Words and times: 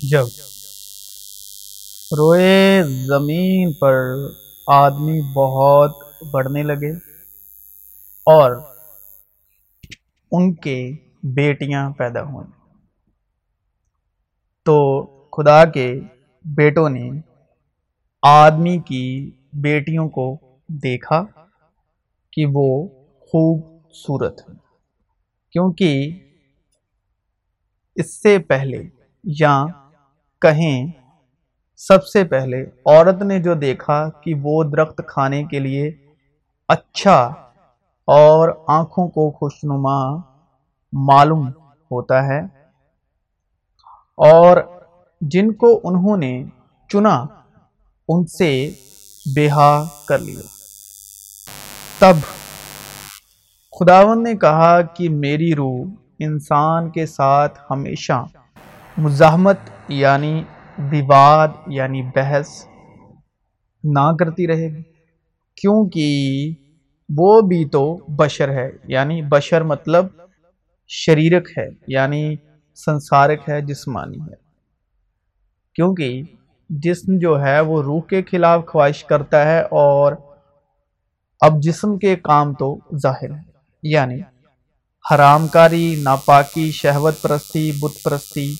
جب 0.00 0.26
روئے 2.12 2.82
زمین 3.06 3.72
پر 3.72 3.94
آدمی 4.66 5.20
بہت 5.34 5.92
بڑھنے 6.32 6.62
لگے 6.62 6.90
اور 8.26 8.52
ان 10.32 10.54
کے 10.54 10.90
بیٹیاں 11.22 11.90
پیدا 11.90 12.22
ہوئیں۔ 12.22 12.50
تو 14.66 14.76
خدا 15.36 15.64
کے 15.64 16.00
بیٹوں 16.44 16.88
نے 16.88 17.08
آدمی 18.22 18.78
کی 18.78 19.30
بیٹیوں 19.52 20.08
کو 20.08 20.36
دیکھا 20.68 21.24
کہ 22.32 22.46
وہ 22.52 22.68
خوبصورت 23.22 24.40
ہیں، 24.40 24.56
کیونکہ 25.50 26.10
اس 27.94 28.22
سے 28.22 28.38
پہلے 28.38 28.82
یا 29.24 29.64
کہیں، 30.42 30.86
سب 31.76 32.06
سے 32.06 32.24
پہلے 32.24 32.62
عورت 32.62 33.22
نے 33.22 33.38
جو 33.38 33.54
دیکھا 33.54 34.08
کہ 34.08 34.34
وہ 34.42 34.64
درخت 34.64 35.00
کھانے 35.06 35.44
کے 35.44 35.58
لیے 35.58 35.90
اچھا 36.68 37.16
اور 38.08 38.48
آنکھوں 38.68 39.08
کو 39.08 39.30
خوشنما 39.30 40.16
معلوم 40.92 41.48
ہوتا 41.90 42.26
ہے 42.26 42.40
اور 44.18 44.56
جن 45.20 45.52
کو 45.52 45.80
انہوں 45.84 46.16
نے 46.16 46.44
چنا، 46.88 47.24
ان 48.08 48.26
سے 48.26 48.70
بیہا 49.34 49.84
کر 50.08 50.18
لیا۔ 50.18 50.40
تب 51.98 52.16
خداون 53.78 54.22
نے 54.22 54.34
کہا 54.34 54.80
کہ 54.80 55.08
میری 55.08 55.54
روح 55.54 55.86
انسان 56.18 56.90
کے 56.90 57.06
ساتھ 57.06 57.58
ہمیشہ 57.70 58.24
مزاحمت 58.98 59.56
یعنی 59.88 60.44
وواد 60.78 61.48
یعنی 61.66 62.02
بحث 62.02 62.48
نہ 63.84 64.14
کرتی 64.18 64.46
رہے 64.46 64.76
گی۔ 64.76 64.82
کیونکہ 65.60 66.50
وہ 67.16 67.40
بھی 67.40 67.64
تو 67.64 67.98
بشر 68.08 68.48
ہے 68.48 68.70
یعنی 68.84 69.22
بشر 69.22 69.62
مطلب 69.62 70.06
شریرک 70.88 71.58
ہے 71.58 71.68
یعنی 71.88 72.36
سنسارک 72.74 73.48
ہے، 73.48 73.60
جسمانی 73.60 74.20
ہے۔ 74.20 74.34
کیونکہ 75.74 76.22
جسم 76.70 77.18
جو 77.18 77.42
ہے 77.42 77.60
وہ 77.60 77.82
روح 77.82 78.00
کے 78.00 78.22
خلاف 78.22 78.66
خواہش 78.66 79.04
کرتا 79.04 79.44
ہے 79.44 79.60
اور 79.60 80.12
اب 81.40 81.62
جسم 81.62 81.98
کے 81.98 82.16
کام 82.16 82.54
تو 82.54 82.78
ظاہر 82.96 83.30
ہے۔ 83.30 83.42
یعنی 83.82 84.20
حرام 85.10 85.48
کاری، 85.48 86.00
ناپاکی، 86.02 86.70
شہوت 86.70 87.22
پرستی، 87.22 87.72
بت 87.80 88.02
پرستی 88.02 88.54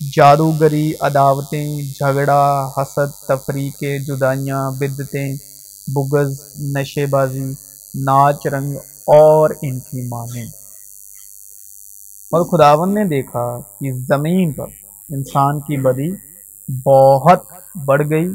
جادوگری 0.00 0.92
عداوتیں 1.00 1.82
جھگڑا 1.82 2.70
حسد 2.76 3.12
تفریقے 3.26 3.98
جدائیاں 3.98 4.70
بدتیں 4.70 5.34
بغض 5.86 6.40
نشے 6.76 7.04
بازی 7.06 7.44
ناچ 7.94 8.46
رنگ 8.46 8.76
اور 9.16 9.50
ان 9.62 9.78
کی 9.80 10.06
مانیں 10.08 10.46
اور 12.32 12.44
خداون 12.44 12.94
نے 12.94 13.04
دیکھا 13.04 13.44
کہ 13.80 13.92
زمین 14.08 14.52
پر 14.52 14.66
انسان 15.08 15.60
کی 15.60 15.76
بدی 15.76 16.10
بہت 16.68 17.44
بڑھ 17.84 18.08
گئی 18.10 18.26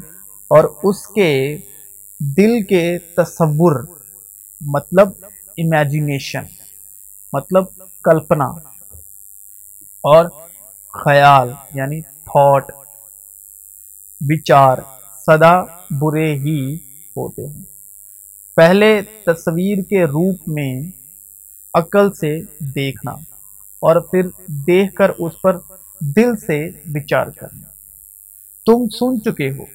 اور 0.51 0.63
اس 0.83 1.05
کے 1.07 1.31
دل 2.19 2.61
کے 2.63 2.85
تصور 3.17 3.83
مطلب 4.61 5.09
امیجینیشن 5.57 6.45
مطلب 7.33 7.65
کلپنا 8.03 8.45
اور 10.03 10.25
خیال 11.03 11.51
یعنی 11.73 12.01
تھاٹ 12.01 12.71
بچار، 14.21 14.77
صدا 15.27 15.53
برے 15.91 16.33
ہی 16.35 16.59
ہوتے 17.15 17.45
ہیں۔ 17.47 17.63
پہلے 18.55 18.89
تصویر 19.25 19.81
کے 19.89 20.03
روپ 20.05 20.47
میں 20.47 20.73
عقل 21.73 22.11
سے 22.11 22.31
دیکھنا 22.75 23.11
اور 23.81 23.95
پھر 24.01 24.27
دیکھ 24.67 24.93
کر 24.95 25.09
اس 25.09 25.41
پر 25.41 25.57
دل 26.15 26.35
سے 26.37 26.57
بچار 26.85 27.27
کرنا۔ 27.27 27.67
تم 28.65 28.87
سن 28.89 29.21
چکے 29.21 29.49
ہو 29.49 29.65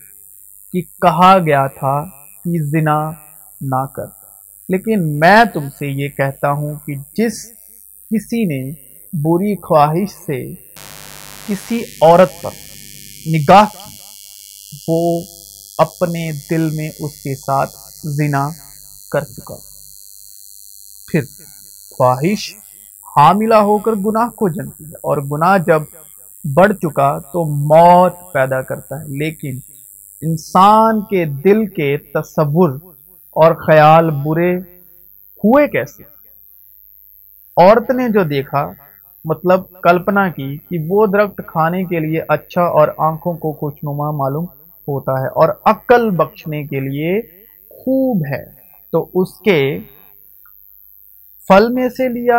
کہ 0.75 0.81
کہا 1.03 1.37
گیا 1.39 1.67
تھا 1.67 2.05
کہ 2.45 2.63
زنا 2.63 2.99
نہ 3.61 3.85
کر، 3.87 4.07
لیکن 4.69 5.09
میں 5.21 5.45
تم 5.55 5.69
سے 5.79 5.87
یہ 5.87 6.09
کہتا 6.09 6.51
ہوں 6.53 6.75
کہ 6.87 6.95
جس 7.17 7.45
کسی 8.11 8.45
نے 8.45 8.63
بری 9.13 9.55
خواہش 9.57 10.11
سے 10.27 10.41
کسی 11.47 11.83
عورت 12.03 12.43
پر 12.43 12.51
نگاہ 13.27 13.65
کی، 13.73 13.97
وہ 14.89 15.23
اپنے 15.79 16.33
دل 16.51 16.71
میں 16.77 16.91
اس 17.01 17.23
کے 17.23 17.35
ساتھ 17.35 17.71
زنا 18.05 18.49
کر 19.13 19.25
چکا۔ 19.25 19.55
پھر 21.07 21.21
خواہش 21.97 22.55
حاملہ 23.17 23.55
ہو 23.55 23.79
کر 23.79 23.93
گناہ 23.93 24.29
کو 24.29 24.49
جنتی 24.49 24.85
ہے 24.85 24.95
اور 24.95 25.19
گناہ 25.19 25.59
جب 25.59 25.83
بڑھ 26.55 26.73
چکا 26.73 27.19
تو 27.19 27.45
موت 27.45 28.15
پیدا 28.33 28.63
کرتا 28.63 29.01
ہے۔ 29.01 29.05
لیکن 29.05 29.59
انسان 30.23 31.01
کے 31.01 31.25
دل 31.25 31.67
کے 31.67 31.97
تصور 31.97 32.71
اور 33.31 33.55
خیال 33.55 34.11
برے 34.11 34.57
ہوئے 35.45 35.69
کیسے؟ 35.69 36.03
عورت 37.57 37.91
نے 37.91 38.09
جو 38.09 38.23
دیکھا 38.23 38.73
مطلب 39.25 39.61
کلپنا 39.83 40.29
کی 40.29 40.57
کہ 40.57 40.87
وہ 40.89 41.07
درخت 41.07 41.41
کھانے 41.47 41.85
کے 41.85 42.01
لیے 42.01 42.23
اچھا 42.29 42.63
اور 42.63 42.89
آنکھوں 42.99 43.35
کو 43.35 43.53
خوشنما 43.53 44.11
معلوم 44.11 44.45
ہوتا 44.89 45.13
ہے 45.23 45.27
اور 45.27 45.49
عقل 45.65 46.11
بخشنے 46.11 46.65
کے 46.65 46.81
لیے 46.81 47.21
خوب 47.71 48.23
ہے۔ 48.31 48.45
تو 48.93 49.11
اس 49.15 49.41
کے 49.41 49.79
پھل 51.49 51.73
میں 51.73 51.89
سے 51.89 52.09
لیا 52.09 52.39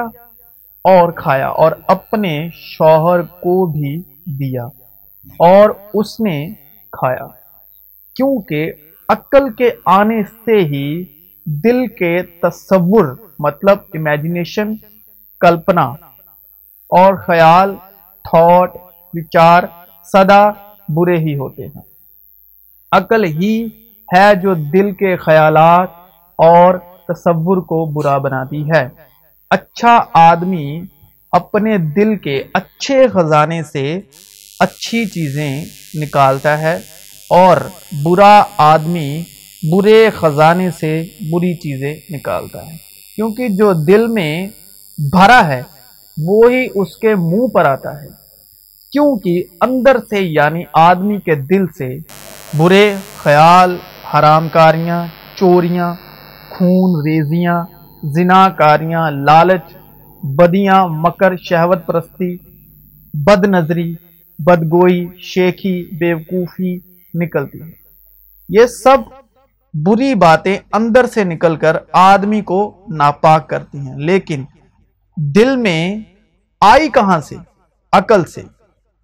اور 0.84 1.12
کھایا 1.12 1.47
اور 1.47 1.72
اپنے 1.88 2.50
شوہر 2.53 3.22
کو 3.22 3.66
بھی 3.66 4.02
دیا 4.25 4.66
اور 5.40 5.70
اس 5.94 6.20
نے 6.20 6.53
کھایا۔ 6.91 7.28
کیونکہ 8.16 8.72
عقل 9.09 9.53
کے 9.53 9.70
آنے 9.86 10.24
سے 10.24 10.58
ہی 10.58 11.03
دل 11.46 11.88
کے 11.88 12.22
تصور 12.41 13.06
مطلب 13.40 13.78
امیجنیشن 13.94 14.75
کلپنا 15.40 15.94
اور 16.91 17.13
خیال، 17.13 17.75
تھاٹ، 18.24 18.75
وچار 19.13 19.63
سدا 20.13 20.50
برے 20.90 21.18
ہی 21.18 21.38
ہوتے 21.38 21.63
ہیں۔ 21.63 21.81
عقل 22.91 23.24
ہی 23.24 23.68
ہے 24.18 24.35
جو 24.35 24.53
دل 24.53 24.91
کے 24.91 25.16
خیالات 25.16 25.90
اور 26.35 26.75
تصور 27.07 27.57
کو 27.57 27.85
برا 27.85 28.18
بناتی 28.18 28.69
ہے۔ 28.75 28.90
اچھا 29.50 30.00
آدمی 30.13 30.81
اپنے 31.31 31.78
دل 31.78 32.18
کے 32.18 32.44
اچھے 32.53 33.08
خزانے 33.08 33.63
سے 33.63 34.00
اچھی 34.59 35.06
چیزیں 35.06 35.66
نکالتا 35.94 36.59
ہے 36.59 36.79
اور 37.29 37.58
برا 38.03 38.44
آدمی 38.58 39.23
برے 39.72 40.09
خزانے 40.09 40.72
سے 40.72 41.03
بری 41.31 41.53
چیزیں 41.53 41.96
نکالتا 42.09 42.66
ہے۔ 42.66 42.78
کیونکہ 43.16 43.47
جو 43.50 43.73
دل 43.73 44.08
میں 44.08 44.47
بھرا 45.12 45.47
ہے 45.47 45.63
وہی 46.28 46.68
اس 46.76 46.98
کے 46.98 47.16
منہ 47.16 47.48
پر 47.48 47.66
آتا 47.66 48.02
ہے۔ 48.02 48.08
کیونکہ 48.92 49.44
اندر 49.62 49.98
سے 50.09 50.20
یعنی 50.20 50.64
آدمی 50.74 51.18
کے 51.18 51.36
دل 51.36 51.68
سے 51.68 51.98
برے 52.58 52.96
خیال 53.18 53.78
حرام 54.14 54.50
کاریاں 54.50 55.06
چوریاں، 55.36 55.94
خون 56.50 57.02
ریزیاں 57.02 57.64
زنا 58.04 58.50
کاریاں 58.50 59.12
لالچ، 59.12 59.78
بدیاں، 60.24 60.88
مکر، 60.88 61.36
شہوت 61.38 61.86
پرستی 61.86 62.38
بد 63.14 63.46
نظری 63.46 63.96
بدگوئی 64.40 65.08
شیخی 65.20 65.97
بیوقوفی 65.97 66.79
نکلتی 67.14 67.62
ہے 67.62 67.72
یہ 68.50 68.66
سب 68.66 68.97
بری 69.85 70.16
باتیں 70.16 70.58
اندر 70.73 71.06
سے 71.06 71.23
نکل 71.23 71.56
کر 71.56 71.78
آدمی 71.91 72.41
کو 72.41 72.73
ناپاک 72.90 73.50
کرتی 73.50 73.78
ہیں۔ 73.78 73.97
لیکن 73.97 74.44
دل 75.18 75.56
میں 75.56 76.00
آئی 76.61 76.90
کہاں 76.90 77.19
سے؟ 77.19 77.35
عقل 77.91 78.25
سے۔ 78.25 78.41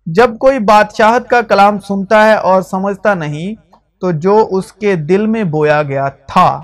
جب 0.05 0.37
کوئی 0.37 0.59
بادشاہت 0.59 1.27
کا 1.27 1.41
کلام 1.41 1.79
سنتا 1.79 2.25
ہے 2.25 2.33
اور 2.33 2.61
سمجھتا 2.61 3.13
نہیں، 3.13 3.71
تو 4.01 4.11
جو 4.11 4.47
اس 4.51 4.73
کے 4.73 4.95
دل 4.95 5.27
میں 5.27 5.43
بویا 5.43 5.83
گیا 5.83 6.07
تھا، 6.07 6.61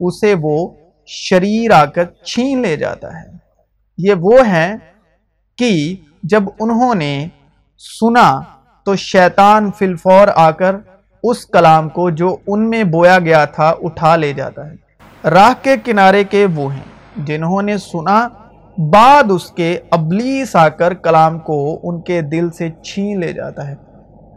اسے 0.00 0.34
وہ 0.40 0.68
شریر 1.06 1.70
آ 1.70 1.84
کر 1.84 2.04
چھین 2.04 2.62
لے 2.62 2.76
جاتا 2.76 3.20
ہے۔ 3.20 3.26
یہ 3.98 4.14
وہ 4.20 4.46
ہیں 4.46 4.76
کہ 5.56 5.96
جب 6.22 6.42
انہوں 6.60 6.94
نے 6.94 7.28
سنا، 8.00 8.40
تو 8.84 8.96
شیطان 8.96 9.70
فلفور 9.78 10.28
آ 10.34 10.50
کر 10.50 10.76
اس 11.22 11.46
کلام 11.46 11.88
کو 11.88 12.10
جو 12.10 12.36
ان 12.46 12.70
میں 12.70 12.84
بویا 12.84 13.18
گیا 13.18 13.44
تھا، 13.44 13.74
اٹھا 13.82 14.16
لے 14.16 14.32
جاتا 14.32 14.66
ہے۔ 14.66 14.74
راہ 15.30 15.52
کے 15.62 15.76
کنارے 15.84 16.24
کے 16.24 16.46
وہ 16.54 16.74
ہیں، 16.74 17.16
جنہوں 17.16 17.62
نے 17.62 17.78
سنا 17.78 18.28
بعد 18.78 19.24
اس 19.30 19.50
کے 19.50 19.78
ابلیس 19.90 20.56
آ 20.56 20.68
کر 20.68 20.94
کلام 20.94 21.38
کو 21.38 21.80
ان 21.82 22.02
کے 22.02 22.20
دل 22.20 22.50
سے 22.50 22.70
چھین 22.82 23.20
لے 23.20 23.32
جاتا 23.32 23.68
ہے۔ 23.68 23.74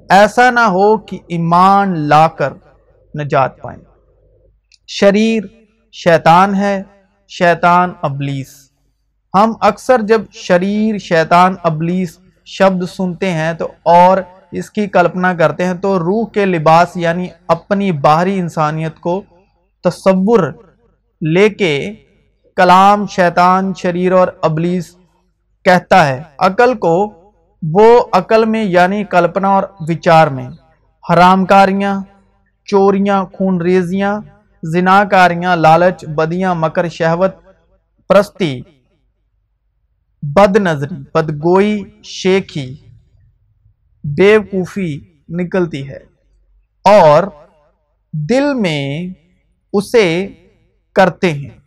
ایسا 0.09 0.51
نہ 0.51 0.59
ہو 0.59 0.97
کہ 0.97 1.19
ایمان 1.27 1.99
لا 1.99 2.27
کر 2.27 2.53
نجات 3.19 3.61
پائیں۔ 3.61 3.83
شریر 4.87 5.43
شیطان 5.91 6.55
ہے، 6.55 6.83
شیطان 7.27 7.93
ابلیس۔ 8.01 8.71
ہم 9.33 9.53
اکثر 9.61 10.01
جب 10.01 10.21
شریر 10.31 10.97
شیطان 10.97 11.55
ابلیس 11.63 12.19
شبد 12.45 12.83
سنتے 12.89 13.31
ہیں 13.31 13.53
تو 13.53 13.67
اور 13.83 14.17
اس 14.51 14.69
کی 14.69 14.87
کلپنا 14.87 15.33
کرتے 15.33 15.65
ہیں 15.65 15.73
تو 15.73 15.99
روح 15.99 16.27
کے 16.27 16.45
لباس 16.45 16.97
یعنی 16.97 17.27
اپنی 17.47 17.91
باہری 17.91 18.39
انسانیت 18.39 18.99
کو 18.99 19.21
تصور 19.83 20.39
لے 21.33 21.49
کے 21.49 21.93
کلام 22.55 23.07
شیطان، 23.07 23.73
شریر 23.73 24.11
اور 24.11 24.27
ابلیس 24.41 24.95
کہتا 25.65 26.07
ہے۔ 26.07 26.23
عقل 26.39 26.73
کو 26.73 27.13
وہ 27.73 28.05
عقل 28.11 28.45
میں 28.45 28.63
یعنی 28.63 29.03
کلپنا 29.03 29.47
اور 29.47 29.63
وچار 29.79 30.27
میں۔ 30.27 30.49
حرام 31.13 31.45
کاریاں 31.45 32.01
چوریاں، 32.65 33.25
خون 33.25 33.61
ریزیاں، 33.61 34.21
زناکاریاں، 34.63 35.55
لالچ، 35.55 36.05
بدیاں، 36.05 36.55
مکر، 36.55 36.87
شہوت، 36.87 37.35
پرستی، 38.07 38.61
بد 40.21 40.57
نظری، 40.57 40.95
بدگوئی 41.13 41.83
شیخی 42.03 42.75
بیوقوفی 44.03 44.99
نکلتی 45.29 45.89
ہے۔ 45.89 45.99
اور 46.83 47.23
دل 48.13 48.53
میں 48.53 49.07
اسے 49.73 50.27
کرتے 50.95 51.33
ہیں۔ 51.33 51.60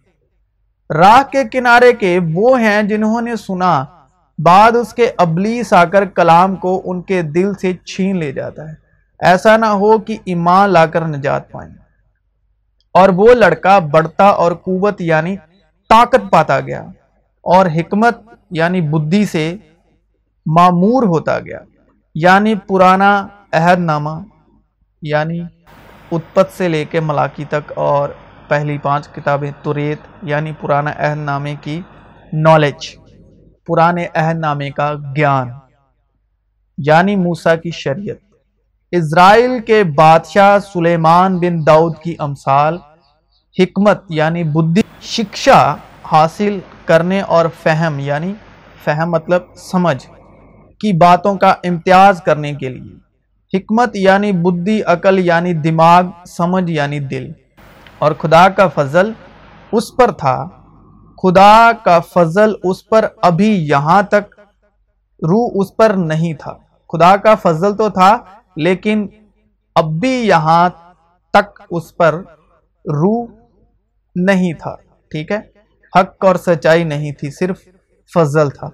راہ 0.90 1.22
کے 1.32 1.44
کنارے 1.44 1.92
کے 1.92 2.20
وہ 2.34 2.60
ہیں 2.60 2.82
جنہوں 2.82 3.20
نے 3.20 3.36
سنا، 3.36 3.84
بعد 4.38 4.76
اس 4.76 4.94
کے 4.94 5.12
ابلیس 5.18 5.72
آ 5.72 5.84
کر 5.84 6.04
کلام 6.04 6.56
کو 6.56 6.82
ان 6.84 7.02
کے 7.02 7.22
دل 7.22 7.54
سے 7.54 7.72
چھین 7.76 8.18
لے 8.18 8.32
جاتا 8.32 8.68
ہے۔ 8.68 8.74
ایسا 9.20 9.56
نہ 9.56 9.66
ہو 9.66 9.98
کہ 9.98 10.16
ایمان 10.24 10.70
لا 10.70 10.86
کر 10.86 11.00
نجات 11.00 11.50
پائیں۔ 11.50 11.74
اور 12.92 13.08
وہ 13.08 13.34
لڑکا 13.34 13.78
بڑھتا 13.78 14.24
اور 14.24 14.52
قوت 14.52 15.00
یعنی 15.00 15.36
طاقت 15.88 16.30
پاتا 16.30 16.60
گیا 16.60 16.82
اور 17.42 17.66
حکمت 17.66 18.18
یعنی 18.50 18.80
بدھی 18.80 19.24
سے 19.24 19.56
معمور 20.46 21.02
ہوتا 21.02 21.38
گیا۔ 21.38 21.58
یعنی 22.14 22.54
پرانا 22.54 23.26
عہد 23.52 23.78
نامہ 23.78 24.10
یعنی 25.02 25.40
اتپت 26.12 26.48
سے 26.56 26.68
لے 26.68 26.84
کے 26.84 27.00
ملاکی 27.00 27.44
تک 27.44 27.72
اور 27.76 28.08
پہلی 28.48 28.78
پانچ 28.78 29.08
کتابیں 29.08 29.50
توریت 29.62 29.98
یعنی 30.22 30.52
پرانا 30.60 30.90
عہد 30.96 31.18
نامے 31.18 31.54
کی 31.60 31.80
نالج 32.32 32.96
پرانے 33.66 34.06
عہد 34.14 34.38
نامے 34.38 34.70
کا 34.70 34.94
گیان 35.16 35.50
یعنی 36.78 37.16
موسیٰ 37.16 37.54
کی 37.62 37.70
شریعت۔ 37.70 38.16
اسرائیل 38.90 39.60
کے 39.66 39.84
بادشاہ 39.84 40.58
سلیمان 40.58 41.38
بن 41.38 41.66
داؤد 41.66 41.96
کی 42.04 42.14
امثال، 42.18 42.78
حکمت 43.58 44.04
یعنی 44.08 44.44
بدھی 44.44 44.82
شکشا 45.00 45.74
حاصل 46.04 46.58
کرنے 46.84 47.20
اور 47.20 47.46
فہم 47.62 47.98
یعنی 47.98 48.32
فہم 48.84 49.10
مطلب 49.10 49.42
سمجھ، 49.56 50.06
کی 50.80 50.92
باتوں 50.92 51.34
کا 51.34 51.54
امتیاز 51.64 52.22
کرنے 52.22 52.52
کے 52.52 52.68
لیے۔ 52.68 52.94
حکمت 53.56 53.96
یعنی 53.96 54.32
بدھی، 54.32 54.82
عقل 54.82 55.18
یعنی 55.18 55.52
دماغ، 55.52 56.04
سمجھ 56.26 56.70
یعنی 56.70 56.98
دل۔ 56.98 57.32
اور 58.04 58.12
خدا 58.12 58.48
کا 58.48 58.68
فضل 58.68 59.12
اس 59.72 59.96
پر 59.96 60.10
تھا۔ 60.10 60.48
خدا 61.22 61.70
کا 61.84 62.00
فضل 62.00 62.52
اس 62.64 62.88
پر 62.88 63.04
ابھی 63.22 63.68
یہاں 63.68 64.02
تک 64.02 64.40
روح 65.22 65.50
اس 65.54 65.76
پر 65.76 65.90
نہیں 65.90 66.34
تھا۔ 66.34 66.52
خدا 66.92 67.16
کا 67.16 67.34
فضل 67.34 67.76
تو 67.76 67.88
تھا، 67.88 68.18
لیکن 68.56 69.06
اب 69.74 69.84
بھی 69.84 70.10
یہاں 70.10 70.68
تک 71.32 71.62
اس 71.70 71.96
پر 71.96 72.14
روح 72.84 73.26
نہیں 74.16 74.52
تھا۔ 74.52 74.74
ٹھیک 75.10 75.30
ہے؟ 75.30 75.38
حق 75.98 76.24
اور 76.24 76.36
سچائی 76.36 76.84
نہیں 76.84 77.12
تھی، 77.12 77.30
صرف 77.30 77.68
فضل 78.14 78.50
تھا۔ 78.50 78.68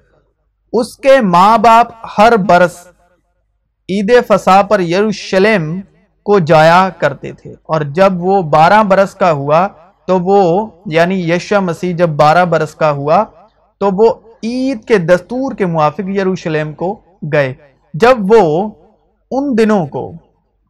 اس 0.72 0.96
کے 0.96 1.20
ماں 1.20 1.58
باپ 1.58 1.86
ہر 2.18 2.36
برس 2.36 2.86
عید 3.88 4.12
فسا 4.28 4.62
پر 4.62 4.80
یروشلم 4.80 5.80
کو 6.22 6.38
جایا 6.38 6.88
کرتے 6.98 7.32
تھے۔ 7.32 7.52
اور 7.52 7.80
جب 7.80 8.12
وہ 8.16 8.42
بارہ 8.42 8.82
برس 8.82 9.14
کا 9.14 9.32
ہوا 9.32 9.68
تو 10.06 10.18
وہ 10.18 10.66
یعنی 10.86 11.32
یشا 11.32 11.60
مسیح 11.60 11.94
جب 11.96 12.08
بارہ 12.08 12.44
برس 12.44 12.74
کا 12.74 12.90
ہوا 12.90 13.24
تو 13.78 13.88
وہ 13.92 14.14
عید 14.42 14.84
کے 14.84 14.98
دستور 14.98 15.54
کے 15.54 15.66
موافق 15.66 16.08
یروشلم 16.08 16.72
کو 16.72 17.00
گئے۔ 17.32 17.54
جب 17.94 18.16
وہ 18.28 18.70
ان 19.30 19.58
دنوں 19.58 19.86
کو 19.86 20.12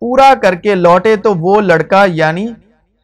پورا 0.00 0.34
کر 0.42 0.54
کے 0.54 0.74
لوٹے 0.74 1.16
تو 1.16 1.34
وہ 1.34 1.60
لڑکا 1.60 2.04
یعنی 2.08 2.48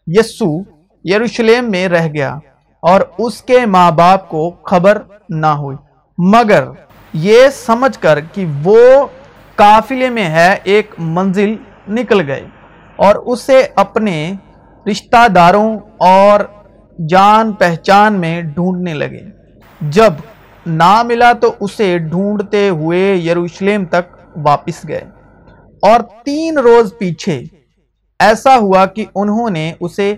یسو، 0.07 0.59
یروشلم 1.05 1.71
میں 1.71 1.89
رہ 1.89 2.09
گیا 2.09 2.39
اور 2.81 3.01
اس 3.19 3.43
کے 3.43 3.67
ماں 3.67 3.91
باپ 3.91 4.29
کو 4.29 4.51
خبر 4.51 5.03
نہ 5.29 5.47
ہوئی۔ 5.47 5.77
مگر 6.19 6.65
یہ 7.13 7.49
سمجھ 7.49 7.99
کر 7.99 8.19
کہ 8.21 8.47
وہ 8.65 9.07
قافلے 9.55 10.11
میں 10.11 10.29
ہے، 10.31 10.57
ایک 10.65 10.95
منزل 10.99 11.57
نکل 11.89 12.31
گئے 12.31 12.47
اور 12.97 13.15
اسے 13.15 13.67
اپنے 13.77 14.33
رشتہ 14.91 15.29
داروں 15.29 15.79
اور 15.99 16.41
جان 17.09 17.53
پہچان 17.53 18.21
میں 18.21 18.43
ڈھونڈنے 18.43 18.95
لگے۔ 18.95 19.23
جب 19.81 20.13
نہ 20.67 21.03
ملا 21.03 21.33
تو 21.33 21.55
اسے 21.61 21.99
ڈھونڈتے 21.99 22.69
ہوئے 22.69 23.17
یروشلم 23.17 23.85
تک 23.85 24.17
واپس 24.37 24.89
گئے۔ 24.89 25.05
اور 25.83 26.01
تین 26.25 26.59
روز 26.59 26.93
پیچھے 26.99 27.43
ایسا 28.19 28.57
ہوا 28.57 28.87
کہ 28.87 29.05
انہوں 29.15 29.51
نے 29.51 29.73
اسے 29.81 30.15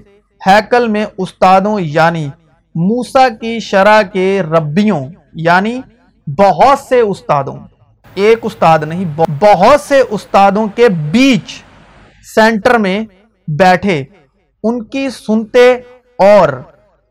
ہیکل 0.46 0.88
میں 0.88 1.06
استادوں 1.18 1.80
یعنی 1.80 2.28
موسا 2.74 3.28
کی 3.28 3.60
شرح 3.60 4.02
کے 4.02 4.42
ربیوں 4.42 5.06
یعنی 5.32 5.80
بہت 6.26 6.78
سے 6.78 7.00
استادوں 7.00 7.56
ایک 8.18 8.38
استاد 8.42 8.78
نہیں، 8.78 9.04
بہت 9.40 9.80
سے 9.80 10.02
استادوں 10.10 10.66
کے 10.66 10.88
بیچ 10.88 11.62
سینٹر 12.34 12.78
میں 12.78 13.00
بیٹھے، 13.58 14.04
ان 14.64 14.84
کی 14.84 15.10
سنتے 15.10 15.72
اور 16.18 16.48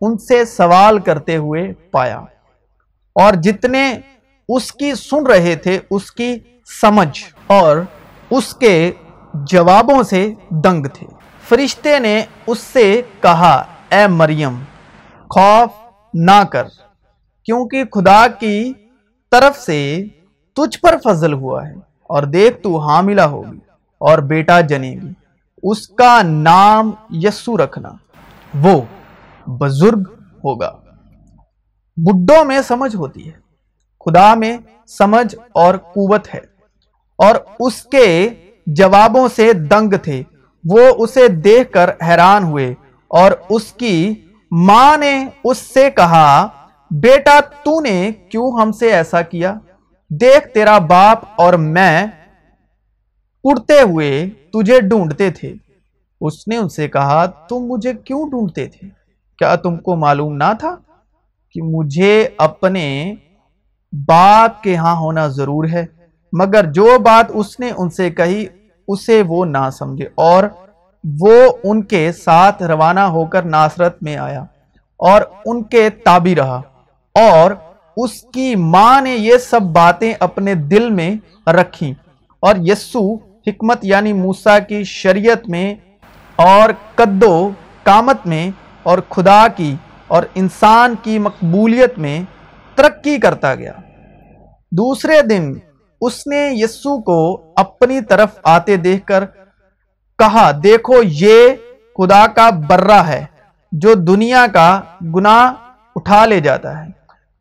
ان 0.02 0.18
سے 0.18 0.46
سوال 0.46 1.00
کرتے 1.00 1.38
ہوئے 1.38 1.74
پایا۔ 1.92 2.18
اور 3.16 3.34
جتنے 3.34 4.00
اس 4.50 4.72
کی 4.74 4.96
سن 4.96 5.28
رہے 5.28 5.56
تھے، 5.56 5.80
اس 5.92 6.12
کی 6.12 6.38
سمجھ 6.82 7.24
اور 7.48 7.78
اس 8.30 8.54
کے 8.54 8.92
جوابوں 9.34 10.04
سے 10.04 10.34
دنگ 10.50 10.86
تھے۔ 10.94 11.08
فرشتے 11.48 12.00
نے 12.00 12.26
اس 12.48 12.60
سے 12.60 13.02
کہا، 13.22 13.64
اے 13.90 14.08
مریم، 14.08 14.56
خوف 15.30 15.70
نہ 16.14 16.44
کر، 16.52 16.64
کیونکہ 17.46 17.84
خدا 17.84 18.28
کی 18.40 18.74
طرف 19.32 19.60
سے 19.60 20.04
تجھ 20.58 20.80
پر 20.80 20.96
فضل 21.04 21.34
ہوا 21.34 21.68
ہے 21.68 21.74
اور 22.04 22.24
دیکھ 22.24 22.58
تو 22.58 22.80
حاملہ 22.80 23.22
ہوگی 23.22 23.60
اور 23.98 24.18
بیٹا 24.18 24.62
جنے 24.62 24.92
گی 24.92 25.12
اس 25.64 25.88
کا 25.88 26.22
نام 26.24 26.92
یسو 27.10 27.58
رکھنا۔ 27.58 27.90
وہ 28.64 28.82
بزرگ 29.48 30.00
ہوگا۔ 30.20 30.72
بڈوں 31.98 32.46
میں 32.46 32.62
سمجھ 32.62 32.96
ہوتی 32.96 33.30
ہے۔ 33.30 33.32
خدا 34.06 34.34
میں 34.34 34.58
سمجھ 34.88 35.36
اور 35.54 35.76
قوت 35.76 36.36
ہے۔ 36.36 36.40
اور 37.18 37.36
اس 37.60 37.84
کے 37.84 38.30
جوابوں 38.68 39.28
سے 39.36 39.54
دنگ 39.54 39.94
تھے۔ 40.04 40.24
وہ 40.70 40.80
اسے 40.98 41.28
دیکھ 41.28 41.72
کر 41.72 41.90
حیران 42.08 42.44
ہوئے 42.44 42.74
اور 43.08 43.32
اس 43.50 43.74
کی 43.74 44.14
ماں 44.52 44.98
نے 44.98 45.28
اس 45.44 45.58
سے 45.58 45.92
کہا، 45.92 46.48
بیٹا، 46.92 47.40
تو 47.40 47.82
نے 47.82 48.12
کیوں 48.30 48.62
ہم 48.62 48.72
سے 48.72 48.92
ایسا 48.92 49.22
کیا؟ 49.22 49.54
دیکھ 50.10 50.48
تیرا 50.48 50.78
باپ 50.78 51.20
اور 51.36 51.54
میں 51.54 52.08
اڑتے 53.44 53.82
ہوئے 53.82 54.30
تجھے 54.54 54.80
ڈھونڈتے 54.80 55.30
تھے۔ 55.30 55.54
اس 56.22 56.48
نے 56.48 56.58
ان 56.58 56.70
سے 56.70 56.88
کہا، 56.88 57.26
تم 57.26 57.56
مجھے 57.56 57.94
کیوں 57.94 58.30
ڈھونڈتے 58.30 58.66
تھے؟ 58.66 58.90
کیا 59.40 59.56
تم 59.56 59.78
کو 59.78 59.96
معلوم 59.96 60.36
نہ 60.36 60.54
تھا 60.60 60.76
کہ 61.52 61.62
مجھے 61.62 62.28
اپنے 62.38 63.16
باپ 64.08 64.64
کے 64.64 64.76
ہاں 64.76 64.96
ہونا 64.96 65.28
ضرور 65.28 65.66
ہے؟ 65.72 65.86
مگر 66.34 66.72
جو 66.72 67.00
بات 67.00 67.26
اس 67.34 67.60
نے 67.60 67.72
ان 67.78 67.90
سے 67.90 68.10
کہی، 68.10 68.46
اسے 68.88 69.22
وہ 69.28 69.46
نہ 69.46 69.70
سمجھے 69.78 70.06
اور 70.16 70.44
وہ 71.22 71.34
ان 71.64 71.84
کے 71.84 72.12
ساتھ 72.12 72.64
روانہ 72.64 73.00
ہو 73.00 73.26
کر 73.26 73.44
ناصرت 73.44 74.04
میں 74.04 74.18
آیا 74.18 74.42
اور 74.98 75.22
ان 75.46 75.64
کے 75.64 75.90
تابی 75.90 76.36
رہا 76.36 76.62
اور 77.16 77.52
اس 77.98 78.22
کی 78.34 78.56
ماں 78.56 79.02
نے 79.02 79.16
یہ 79.16 79.38
سب 79.38 79.62
باتیں 79.62 80.14
اپنے 80.20 80.54
دل 80.54 80.90
میں 80.90 81.16
رکھی 81.50 81.94
اور 82.40 82.56
یسو 82.60 83.16
حکمت 83.16 83.78
یعنی 83.82 84.14
موسیٰ 84.14 84.60
کی 84.68 84.84
شریعت 84.84 85.50
میں 85.50 85.76
اور 86.36 86.70
قد 86.96 87.24
و 87.24 87.50
کامت 87.84 88.26
میں 88.26 88.52
اور 88.84 88.98
خدا 89.10 89.48
کی 89.56 89.76
اور 90.08 90.24
انسان 90.36 90.96
کی 91.02 91.20
مقبولیت 91.20 91.98
میں 91.98 92.22
ترقی 92.76 93.18
کرتا 93.18 93.56
گیا۔ 93.56 93.72
دوسرے 94.72 95.22
دن 95.22 95.54
اس 96.02 96.28
نے 96.28 96.50
یسو 96.52 97.02
کو 97.02 97.42
اپنی 97.56 98.02
طرف 98.02 98.30
آتے 98.44 98.78
دیکھ 98.78 99.06
کر 99.06 99.26
کہا، 100.18 100.52
دیکھو، 100.64 100.96
یہ 101.04 101.50
خدا 101.98 102.28
کا 102.28 102.50
برہ 102.50 103.04
ہے 103.08 103.26
جو 103.72 103.94
دنیا 103.94 104.46
کا 104.54 104.82
گناہ 105.16 105.54
اٹھا 105.96 106.26
لے 106.26 106.40
جاتا 106.40 106.86
ہے۔ 106.86 106.97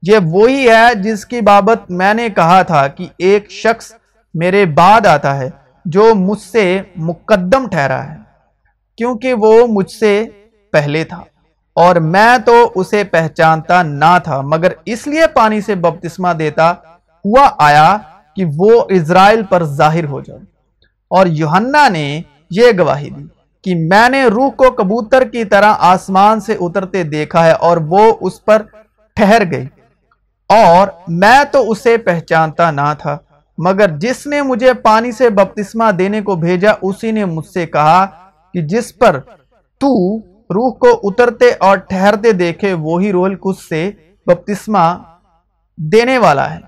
یہ 0.06 0.18
وہی 0.24 0.68
ہے 0.68 0.94
جس 0.94 1.26
کی 1.26 1.40
بابت 1.40 1.90
میں 1.90 2.14
نے 2.14 2.28
کہا 2.28 2.62
تھا 2.62 2.88
کہ 2.88 3.06
ایک 3.18 3.50
شخص 3.50 3.92
میرے 4.34 4.64
بعد 4.64 5.06
آتا 5.06 5.36
ہے 5.36 5.50
جو 5.84 6.14
مجھ 6.14 6.40
سے 6.40 6.82
مقدم 6.96 7.68
ٹھہرا 7.68 8.10
ہے، 8.10 8.16
کیونکہ 8.96 9.34
وہ 9.34 9.66
مجھ 9.66 9.90
سے 9.90 10.24
پہلے 10.72 11.04
تھا۔ 11.04 11.18
اور 11.74 11.96
میں 11.96 12.38
تو 12.38 12.72
اسے 12.74 13.04
پہچانتا 13.04 13.82
نہ 13.82 14.18
تھا، 14.24 14.40
مگر 14.40 14.72
اس 14.84 15.06
لیے 15.06 15.26
پانی 15.34 15.60
سے 15.60 15.74
بپتسمہ 15.74 16.32
دیتا 16.32 16.70
ہوا 17.24 17.50
آیا 17.58 17.96
کہ 18.36 18.44
وہ 18.56 18.82
اسرائیل 18.88 19.42
پر 19.42 19.64
ظاہر 19.64 20.04
ہو 20.04 20.20
جائے۔ 20.20 20.40
اور 21.10 21.26
یوہنہ 21.26 21.88
نے 21.88 22.22
یہ 22.50 22.66
گواہی 22.78 23.10
دی 23.10 23.24
کہ 23.64 23.74
میں 23.74 24.08
نے 24.08 24.24
روح 24.24 24.50
کو 24.50 24.70
کبوتر 24.70 25.24
کی 25.24 25.44
طرح 25.44 25.74
آسمان 25.78 26.40
سے 26.40 26.56
اترتے 26.60 27.02
دیکھا 27.02 27.46
ہے 27.46 27.52
اور 27.52 27.76
وہ 27.76 28.12
اس 28.20 28.44
پر 28.44 28.62
ٹھہر 29.14 29.42
گئی۔ 29.50 29.66
اور 30.50 30.88
میں 31.08 31.44
تو 31.50 31.70
اسے 31.70 31.96
پہچانتا 31.96 32.70
نہ 32.70 32.92
تھا، 32.98 33.16
مگر 33.58 33.96
جس 33.98 34.26
نے 34.26 34.42
مجھے 34.42 34.72
پانی 34.72 35.12
سے 35.12 35.30
بپتسمہ 35.30 35.90
دینے 35.90 36.20
کو 36.20 36.34
بھیجا، 36.34 36.72
اسی 36.82 37.10
نے 37.10 37.24
مجھ 37.24 37.46
سے 37.46 37.66
کہا 37.66 38.04
کہ 38.54 38.60
جس 38.62 38.98
پر 38.98 39.18
تو 39.80 40.18
روح 40.50 40.72
کو 40.78 41.00
اترتے 41.02 41.50
اور 41.58 41.78
ٹھہرتے 41.78 42.32
دیکھے، 42.32 42.72
وہی 42.72 43.12
رول 43.12 43.34
کچھ 43.40 43.58
سے 43.68 43.90
بپتسمہ 44.26 44.98
دینے 45.78 46.18
والا 46.18 46.54
ہے۔ 46.54 46.60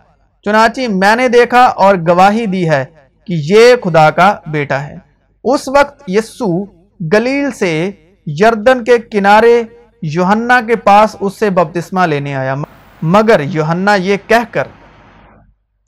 چنانچہ 0.44 0.80
میں 0.88 1.16
نے 1.16 1.28
دیکھا 1.28 1.64
اور 1.64 1.94
گواہی 2.08 2.46
دی 2.46 2.68
ہے 2.70 2.84
کہ 3.28 3.34
یہ 3.50 3.74
خدا 3.84 4.10
کا 4.10 4.34
بیٹا 4.46 4.82
ہے۔ 4.82 4.96
اس 5.44 5.68
وقت 5.68 6.02
یسو 6.06 6.64
گلیل 7.12 7.50
سے 7.50 7.90
یردن 8.26 8.84
کے 8.84 8.98
کنارے 8.98 9.62
یوہنہ 10.02 10.52
کے 10.66 10.76
پاس 10.76 11.16
اس 11.20 11.38
سے 11.38 11.50
بپتسمہ 11.50 12.00
لینے 12.00 12.34
آیا۔ 12.34 12.54
مگر 13.02 13.40
یوہنہ 13.40 13.90
یہ 13.98 14.16
کہہ 14.26 14.44
کر 14.50 14.68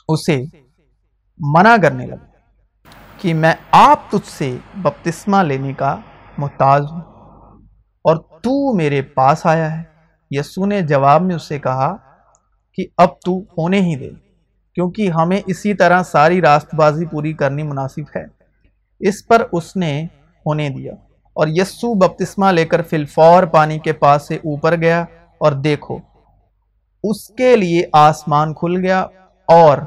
اسے 0.08 0.42
منع 1.38 1.76
کرنے 1.82 2.06
لگا 2.06 2.26
کہ 3.18 3.34
میں 3.34 3.54
آپ 3.70 4.10
تجھ 4.10 4.28
سے 4.28 4.56
بپتسمہ 4.74 5.36
لینے 5.36 5.72
کا 5.72 5.96
محتاج 6.38 6.82
ہوں 6.92 7.00
اور 8.04 8.16
تو 8.16 8.76
میرے 8.76 9.02
پاس 9.02 9.46
آیا 9.46 9.78
ہے۔ 9.78 9.82
یسو 10.30 10.66
نے 10.66 10.80
جواب 10.80 11.22
میں 11.22 11.34
اسے 11.34 11.58
کہا 11.58 11.96
کہ 12.74 12.86
اب 12.96 13.08
تو 13.20 13.38
ہونے 13.58 13.80
ہی 13.80 13.96
دے، 13.96 14.10
کیونکہ 14.74 15.10
ہمیں 15.10 15.40
اسی 15.46 15.74
طرح 15.74 16.02
ساری 16.02 16.40
راست 16.40 16.74
بازی 16.74 17.06
پوری 17.06 17.32
کرنی 17.32 17.62
مناسب 17.62 18.16
ہے۔ 18.16 18.24
اس 19.00 19.26
پر 19.26 19.42
اس 19.52 19.76
نے 19.76 20.04
ہونے 20.46 20.68
دیا 20.68 20.92
اور 21.32 21.46
یسو 21.50 21.94
بپتسمہ 21.94 22.46
لے 22.46 22.64
کر 22.66 22.82
فلفور 22.82 23.42
پانی 23.42 23.78
کے 23.78 23.92
پاس 23.92 24.28
سے 24.28 24.34
اوپر 24.34 24.76
گیا 24.76 25.04
اور 25.38 25.52
دیکھو 25.52 25.98
اس 27.04 27.26
کے 27.28 27.56
لیے 27.56 27.82
آسمان 27.92 28.54
کھل 28.54 28.76
گیا 28.76 29.00
اور 29.48 29.78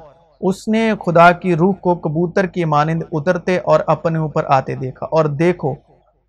اس 0.42 0.68
نے 0.68 0.92
خدا 1.06 1.32
کی 1.32 1.56
روح 1.56 1.74
کو 1.74 1.96
کبوتر 1.96 2.46
کی 2.46 2.66
مانند 2.66 3.04
اترتے 3.12 3.58
اور 3.58 3.80
اپنے 3.88 4.20
اوپر 4.20 4.44
آتے 4.48 4.76
دیکھا 4.76 5.06
اور 5.06 5.26
دیکھو، 5.26 5.74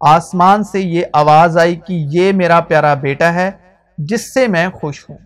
آسمان 0.01 0.65
سے 0.65 0.81
یہ 0.81 1.05
آواز 1.13 1.59
آئی 1.59 1.77
کہ 1.77 1.93
یہ 2.11 2.33
میرا 2.33 2.61
پیارا 2.61 2.95
بیٹا 2.95 3.33
ہے، 3.35 3.51
جس 3.99 4.33
سے 4.35 4.47
میں 4.49 4.69
خوش 4.69 5.05
ہوں۔ 5.11 5.17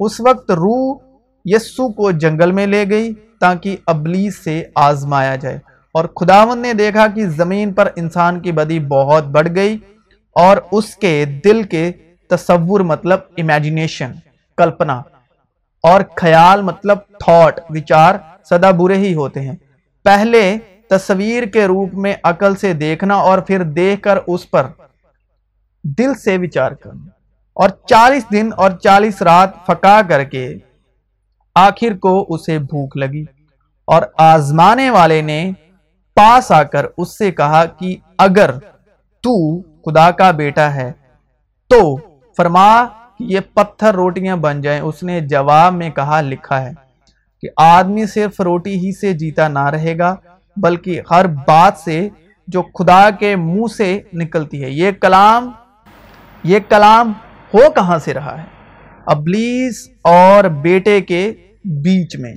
اس 0.00 0.20
وقت 0.20 0.50
روح 0.50 0.96
یسو 1.44 1.88
کو 1.92 2.10
جنگل 2.10 2.52
میں 2.52 2.66
لے 2.66 2.84
گئی 2.90 3.12
تاکہ 3.40 3.76
ابلیس 3.86 4.44
سے 4.44 4.62
آزمایا 4.74 5.36
جائے 5.36 5.58
اور 5.94 6.04
خداون 6.16 6.58
نے 6.58 6.72
دیکھا 6.72 7.06
کہ 7.06 7.26
زمین 7.26 7.72
پر 7.72 7.88
انسان 7.96 8.40
کی 8.40 8.52
بدی 8.52 8.78
بہت 8.80 9.24
بڑھ 9.26 9.48
گئی 9.54 9.76
اور 10.36 10.56
اس 10.72 10.94
کے 10.96 11.24
دل 11.44 11.62
کے 11.62 11.90
تصور 12.30 12.80
مطلب 12.80 13.20
امیجنیشن 13.36 14.12
کلپنا۔ 14.58 15.02
اور 15.82 16.00
خیال 16.16 16.62
مطلب 16.62 16.98
تھاٹ 16.98 17.60
وچار 17.70 18.14
سدا 18.44 18.70
برے 18.70 18.96
ہی 18.96 19.14
ہوتے 19.14 19.40
ہیں۔ 19.40 19.56
پہلے 20.04 20.58
تصویر 20.90 21.42
کے 21.42 21.66
روپ 21.66 21.94
میں 21.94 22.14
عقل 22.22 22.56
سے 22.56 22.72
دیکھنا 22.72 23.14
اور 23.14 23.38
پھر 23.38 23.62
دیکھ 23.62 24.02
کر 24.02 24.18
اس 24.26 24.50
پر 24.50 24.66
دل 25.84 26.14
سے 26.14 26.38
وچار 26.38 26.72
کرنا۔ 26.72 27.06
اور 27.54 27.68
چالیس 27.86 28.24
دن 28.32 28.50
اور 28.56 28.70
چالیس 28.70 29.22
رات 29.22 29.50
فکا 29.66 30.00
کر 30.08 30.24
کے 30.24 30.54
آخر 31.54 31.96
کو 31.96 32.26
اسے 32.28 32.58
بھوک 32.58 32.96
لگی۔ 32.96 33.24
اور 33.86 34.02
آزمانے 34.18 34.90
والے 34.90 35.22
نے 35.22 35.50
پاس 36.14 36.52
آ 36.52 36.62
کر 36.62 36.86
اس 36.98 37.18
سے 37.18 37.30
کہا 37.30 37.64
کہ 37.64 37.96
اگر 38.18 38.50
تو 39.22 39.62
خدا 39.62 40.10
کا 40.10 40.30
بیٹا 40.30 40.74
ہے، 40.74 40.92
تو 41.68 41.96
فرما 42.36 42.86
کہ 43.18 43.24
یہ 43.24 43.40
پتھر 43.54 43.94
روٹیاں 43.94 44.36
بن 44.36 44.60
جائیں، 44.60 44.80
اس 44.80 45.02
نے 45.02 45.20
جواب 45.20 45.74
میں 45.74 45.90
کہا، 45.90 46.20
لکھا 46.20 46.62
ہے 46.62 46.72
کہ 47.42 47.48
آدمی 47.56 48.06
صرف 48.06 48.40
روٹی 48.40 48.74
ہی 48.74 48.92
سے 48.92 49.12
جیتا 49.12 49.48
نہ 49.48 49.64
رہے 49.64 49.98
گا، 49.98 50.16
بلکہ 50.56 51.00
ہر 51.10 51.26
بات 51.26 51.76
سے 51.76 52.08
جو 52.48 52.62
خدا 52.62 53.10
کے 53.10 53.36
منہ 53.36 53.66
سے 53.76 54.00
نکلتی 54.12 54.64
ہے۔ 54.64 54.70
یہ 54.70 54.90
کلام 54.90 55.50
یہ 56.44 56.58
کلام 56.68 57.12
ہو 57.54 57.70
کہاں 57.70 57.98
سے 57.98 58.14
رہا 58.14 58.38
ہے؟ 58.38 58.46
ابلیس 59.06 59.88
اور 60.02 60.44
بیٹے 60.44 61.00
کے 61.00 61.32
بیچ 61.64 62.16
میں۔ 62.16 62.34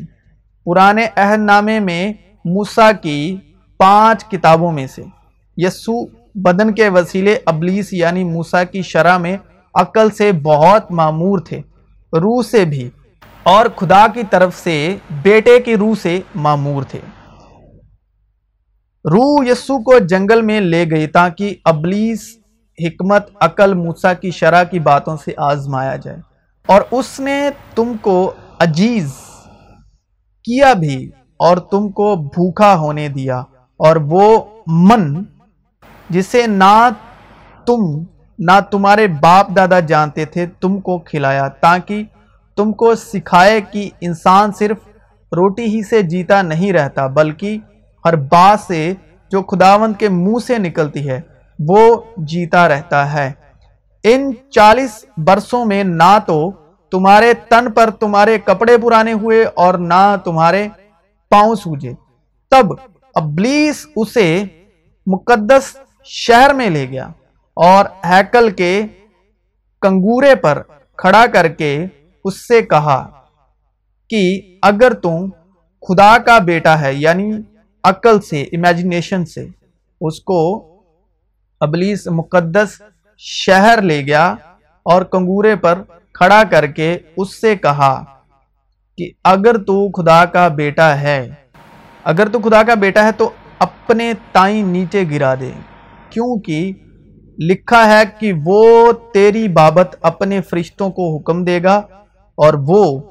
پرانے 0.65 1.07
عہد 1.15 1.39
نامے 1.39 1.79
میں 1.79 2.13
موسا 2.45 2.91
کی 2.91 3.38
پانچ 3.77 4.25
کتابوں 4.25 4.71
میں 4.71 4.88
سے۔ 4.88 5.01
یسو 5.57 6.05
بدن 6.35 6.73
کے 6.73 6.89
وسیلے 6.89 7.39
ابلیس 7.45 7.93
یعنی 7.93 8.23
موسا 8.23 8.63
کی 8.63 8.81
شرح 8.81 9.17
میں 9.17 9.38
عقل 9.75 10.09
سے 10.09 10.31
بہت 10.31 10.91
معمور 10.91 11.39
تھے، 11.39 11.59
روح 12.13 12.43
سے 12.43 12.65
بھی، 12.65 12.89
اور 13.43 13.65
خدا 13.75 14.05
کی 14.13 14.21
طرف 14.29 14.57
سے، 14.63 14.97
بیٹے 15.21 15.59
کی 15.59 15.77
روح 15.77 15.95
سے 16.01 16.21
معمور 16.35 16.83
تھے۔ 16.83 16.99
روح 19.05 19.45
یسو 19.51 19.83
کو 19.83 19.99
جنگل 19.99 20.41
میں 20.41 20.61
لے 20.61 20.85
گئی 20.91 21.07
تاکہ 21.07 21.55
ابلیس، 21.65 22.37
حکمت، 22.79 23.29
عقل 23.39 23.73
موسا 23.73 24.13
کی 24.13 24.31
شرح 24.31 24.63
کی 24.63 24.79
باتوں 24.79 25.17
سے 25.25 25.31
آزمایا 25.37 25.95
جائے۔ 25.95 26.17
اور 26.65 26.81
اس 26.91 27.19
نے 27.19 27.49
تم 27.75 27.93
کو 28.01 28.31
عجیز 28.59 29.13
کیا 30.43 30.73
بھی، 30.73 31.09
اور 31.39 31.57
تم 31.57 31.89
کو 31.89 32.15
بھوکا 32.15 32.75
ہونے 32.75 33.07
دیا۔ 33.07 33.39
اور 33.79 33.95
وہ 33.95 34.43
من، 34.67 35.23
جسے 36.09 36.47
نہ 36.47 36.89
تم 37.65 38.03
نہ 38.48 38.60
تمہارے 38.71 39.07
باپ 39.07 39.55
دادا 39.55 39.79
جانتے 39.79 40.25
تھے 40.25 40.45
تم 40.60 40.79
کو 40.79 40.98
کھلایا، 41.00 41.48
تاکہ 41.48 42.03
تم 42.57 42.71
کو 42.74 42.95
سکھائے 42.95 43.62
کہ 43.62 43.89
انسان 44.01 44.51
صرف 44.51 44.77
روٹی 45.31 45.65
ہی 45.65 45.83
سے 45.83 46.01
جیتا 46.01 46.41
نہیں 46.41 46.74
رہتا، 46.74 47.07
بلکہ 47.07 47.57
ہر 48.05 48.15
بات 48.15 48.60
سے 48.60 48.93
جو 49.31 49.41
خداوند 49.43 49.95
کے 50.00 50.10
منہ 50.10 50.39
سے 50.48 50.57
نکلتی 50.57 51.10
ہے، 51.10 51.19
وہ 51.60 52.01
جیتا 52.17 52.67
رہتا 52.67 53.13
ہے۔ 53.13 53.31
ان 54.03 54.31
چالیس 54.50 55.05
برسوں 55.17 55.65
میں 55.65 55.83
نہ 55.83 56.17
تو 56.25 56.51
تمہارے 56.91 57.33
تن 57.33 57.71
پر 57.71 57.89
تمہارے 57.89 58.38
کپڑے 58.45 58.77
پرانے 58.77 59.13
ہوئے 59.13 59.43
اور 59.43 59.74
نہ 59.74 60.15
تمہارے 60.24 60.67
پاؤں 61.29 61.55
سوجے۔ 61.55 61.91
تب 62.50 62.65
ابلیس 63.15 63.88
اسے 63.95 64.43
مقدس 65.07 65.77
شہر 66.03 66.53
میں 66.53 66.69
لے 66.69 66.89
گیا۔ 66.89 67.07
اور 67.58 67.86
ہیکل 68.05 68.50
کے 68.51 68.81
کنگورے 69.81 70.36
پر 70.36 70.62
کھڑا 71.00 71.25
کر 71.34 71.48
کے 71.53 71.74
اس 72.25 72.36
سے 72.48 72.62
کہا 72.63 73.00
کہ 74.10 74.22
اگر 74.62 74.93
تم 75.03 75.25
خدا 75.84 76.17
کا 76.25 76.38
بیٹا 76.46 76.79
ہے 76.81 76.93
یعنی 76.93 77.31
عقل 77.84 78.20
سے 78.22 78.41
امیجنیشن 78.43 79.25
سے، 79.25 79.46
اس 80.01 80.20
کو 80.22 80.39
ابلیس 81.62 82.08
مقدس 82.10 82.81
شہر 83.22 83.81
لے 83.81 84.00
گیا 84.05 84.27
اور 84.86 85.01
کنگورے 85.12 85.55
پر 85.55 85.81
کھڑا 86.15 86.41
کر 86.51 86.65
کے 86.67 86.96
اس 87.17 87.39
سے 87.41 87.55
کہا 87.55 87.93
کہ 88.98 89.10
اگر 89.24 89.58
تو 89.63 89.75
خدا 89.91 90.24
کا 90.25 90.48
بیٹا 90.58 90.89
ہے، 91.01 91.20
اگر 92.05 92.29
تو 92.29 92.39
خدا 92.39 92.62
کا 92.63 92.74
بیٹا 92.75 93.05
ہے 93.05 93.12
تو 93.12 93.29
اپنے 93.60 94.12
تائیں 94.31 94.63
نیچے 94.63 95.03
گرا 95.12 95.34
دے، 95.36 95.51
کیونکہ 96.10 96.72
لکھا 97.50 97.98
ہے 97.98 98.03
کہ 98.19 98.33
وہ 98.45 98.91
تیری 99.13 99.48
بابت 99.48 99.95
اپنے 100.01 100.41
فرشتوں 100.41 100.89
کو 100.89 101.17
حکم 101.17 101.43
دے 101.43 101.63
گا 101.63 101.75
اور 102.36 102.53
وہ 102.53 103.01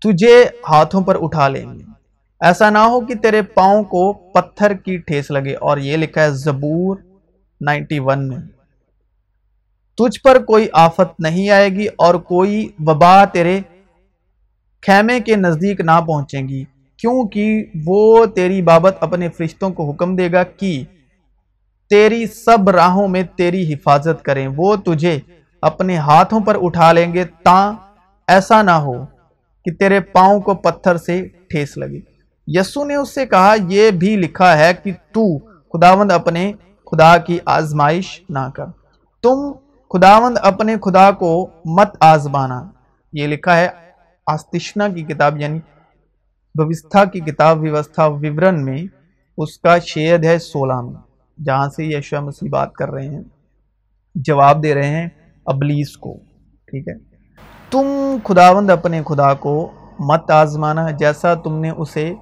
تجھے 0.00 0.44
ہاتھوں 0.68 1.00
پر 1.00 1.16
اٹھا 1.20 1.48
لیں 1.48 1.74
گے۔ 1.74 1.84
ایسا 2.40 2.70
نہ 2.70 2.78
ہو 2.78 3.00
کہ 3.00 3.14
تیرے 3.14 3.42
پاؤں 3.42 3.84
کو 3.84 4.12
پتھر 4.12 4.74
کی 4.74 4.96
ٹھیس 4.96 5.30
لگے۔ 5.30 5.54
اور 5.54 5.78
یہ 5.78 5.96
لکھا 5.96 6.22
ہے 6.22 6.30
زبور 6.30 6.96
نائنٹی 7.60 7.98
ون 7.98 8.28
میں۔ 8.28 8.38
تجھ 9.98 10.20
پر 10.20 10.44
کوئی 10.44 10.68
آفت 10.72 11.20
نہیں 11.20 11.50
آئے 11.50 11.68
گی 11.68 11.86
اور 11.86 12.14
کوئی 12.14 12.68
وبا 12.78 13.24
تیرے 13.24 13.60
خیمے 14.86 15.20
کے 15.20 15.36
نزدیک 15.36 15.80
نہ 15.80 16.00
پہنچیں 16.06 16.48
گی، 16.48 16.64
کیونکہ 16.96 17.64
وہ 17.86 18.26
تیری 18.26 18.62
بابت 18.62 18.96
اپنے 19.00 19.28
فرشتوں 19.28 19.70
کو 19.70 19.90
حکم 19.90 20.16
دے 20.16 20.32
گا 20.32 20.42
کہ 20.42 20.84
تیری 21.90 22.26
سب 22.26 22.70
راہوں 22.70 23.08
میں 23.08 23.22
تیری 23.36 23.74
حفاظت 23.74 24.22
کریں۔ 24.22 24.48
وہ 24.56 24.76
تجھے 24.76 25.20
اپنے 25.62 25.96
ہاتھوں 25.96 26.40
پر 26.40 26.56
اٹھا 26.62 26.92
لیں 26.92 27.14
گے 27.14 27.24
تاں 27.24 27.72
ایسا 28.26 28.62
نہ 28.62 28.70
ہو 28.70 29.06
کہ 29.64 29.72
تیرے 29.72 30.00
پاؤں 30.00 30.40
کو 30.40 30.54
پتھر 30.54 30.96
سے 30.96 31.28
ٹھیس 31.28 31.76
لگے۔ 31.76 32.00
یسو 32.46 32.84
نے 32.84 32.94
اس 32.94 33.14
سے 33.14 33.26
کہا، 33.26 33.54
یہ 33.68 33.90
بھی 33.90 34.16
لکھا 34.16 34.58
ہے 34.58 34.72
کہ 34.82 34.92
تو 34.92 35.38
خداوند 35.38 36.12
اپنے 36.12 36.52
خدا 36.90 37.16
کی 37.16 37.38
آزمائش 37.46 38.22
نہ 38.28 38.50
کر۔ 38.54 38.64
تم 39.22 39.52
خداوند 39.90 40.38
اپنے 40.42 40.76
خدا 40.84 41.10
کو 41.10 41.50
مت 41.64 41.96
آزمانا۔ 42.00 42.70
یہ 43.12 43.26
لکھا 43.26 43.56
ہے 43.56 43.68
آستشنا 44.26 44.88
کی 44.88 45.02
کتاب 45.02 45.38
یعنی 45.38 45.58
بوستھا 46.54 47.04
کی 47.04 47.20
کتاب، 47.20 47.60
ویوستھا 47.60 48.06
وورن 48.06 48.64
میں 48.64 48.84
اس 49.38 49.58
کا 49.58 49.78
شید 49.78 50.24
ہے 50.24 50.38
سولہ 50.38 50.80
میں۔ 50.80 51.07
جہاں 51.44 51.68
سے 51.68 51.84
یشو 51.84 52.20
مسیح 52.20 52.50
بات 52.50 52.72
کر 52.72 52.90
رہے 52.90 53.08
ہیں، 53.08 53.22
جواب 54.14 54.62
دے 54.62 54.74
رہے 54.74 54.86
ہیں 54.86 55.08
ابلیس 55.46 55.96
کو، 55.96 56.14
ٹھیک 56.66 56.88
ہے۔ 56.88 56.94
تم 57.70 58.16
خداوند 58.24 58.70
اپنے 58.70 59.02
خدا 59.06 59.34
کو 59.34 59.70
مت 59.98 60.30
آزمانا 60.30 60.90
جیسا 60.90 61.34
تم 61.34 61.60
نے 61.60 61.70
اسے 61.70 62.14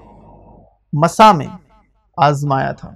مسا 0.93 1.33
میں 1.33 1.47
آزمایا 2.17 2.73
تھا۔ 2.73 2.95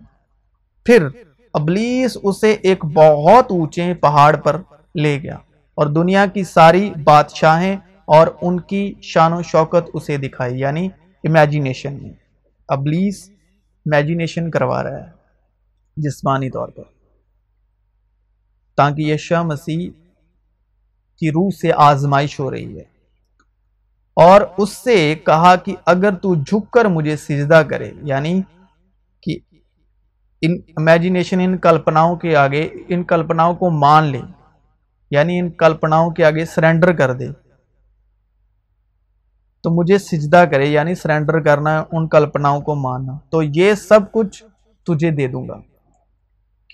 پھر 0.85 1.09
ابلیس 1.55 2.17
اسے 2.23 2.57
ایک 2.63 2.85
بہت 2.85 3.47
اونچے 3.51 3.95
پہاڑ 3.95 4.37
پر 4.37 4.57
لے 4.95 5.23
گیا 5.23 5.35
اور 5.75 5.87
دنیا 5.87 6.27
کی 6.27 6.45
ساری 6.45 6.93
بادشاہیں 7.05 7.77
اور 8.05 8.27
ان 8.43 8.61
کی 8.61 8.95
شان 9.03 9.33
و 9.33 9.43
شوکت 9.43 9.91
اسے 9.95 10.17
دکھائی 10.17 10.61
یعنی 10.61 10.89
امیجینیشن 11.25 11.99
میں۔ 12.03 12.13
ابلیس 12.69 13.31
امیجینیشن 13.87 14.51
کروا 14.51 14.83
رہا 14.83 14.99
ہے۔ 14.99 15.20
جسمانی 16.01 16.51
طور 16.51 16.69
پر۔ 16.69 16.83
تاکہ 18.77 19.03
یشا 19.03 19.43
مسیح 19.43 19.91
کی 21.19 21.31
روح 21.31 21.51
سے 21.51 21.73
آزمائش 21.77 22.41
ہو 22.41 22.51
رہی 22.51 22.77
ہے۔ 22.77 23.01
اور 24.15 24.41
اس 24.59 24.73
سے 24.73 25.15
کہا 25.27 25.57
کہ 25.57 25.77
اگر 25.87 26.15
تو 26.15 26.35
جھک 26.35 26.71
کر 26.71 26.85
مجھے 26.85 27.17
سجدہ 27.17 27.63
کرے 27.71 27.93
یعنی 28.03 28.43
کہ 29.23 29.39
ان 30.43 30.57
امیجینیشن 30.77 31.41
ان 31.41 31.59
کلپناؤں 31.59 32.17
کے 32.17 32.37
آگے، 32.37 32.69
ان 32.89 33.05
کلپناؤں 33.05 33.55
کو 33.55 33.71
مان 33.71 34.05
لے 34.05 34.21
یعنی 35.11 35.39
ان 35.39 35.51
کلپناؤں 35.51 36.11
کے 36.11 36.25
آگے 36.25 36.45
سرنڈر 36.45 36.93
کر 36.93 37.13
دے۔ 37.13 37.29
تو 39.63 39.71
مجھے 39.71 39.99
سجدہ 39.99 40.45
کرے 40.51 40.67
یعنی 40.67 40.95
سرنڈر 40.95 41.41
کرنا، 41.41 41.85
ان 41.93 42.09
کلپناؤں 42.09 42.61
کو 42.61 42.75
ماننا۔ 42.75 43.13
تو 43.31 43.43
یہ 43.43 43.75
سب 43.75 44.01
کچھ 44.13 44.45
تجھے 44.87 45.11
دے 45.11 45.27
دوں 45.27 45.49
گا۔ 45.49 45.70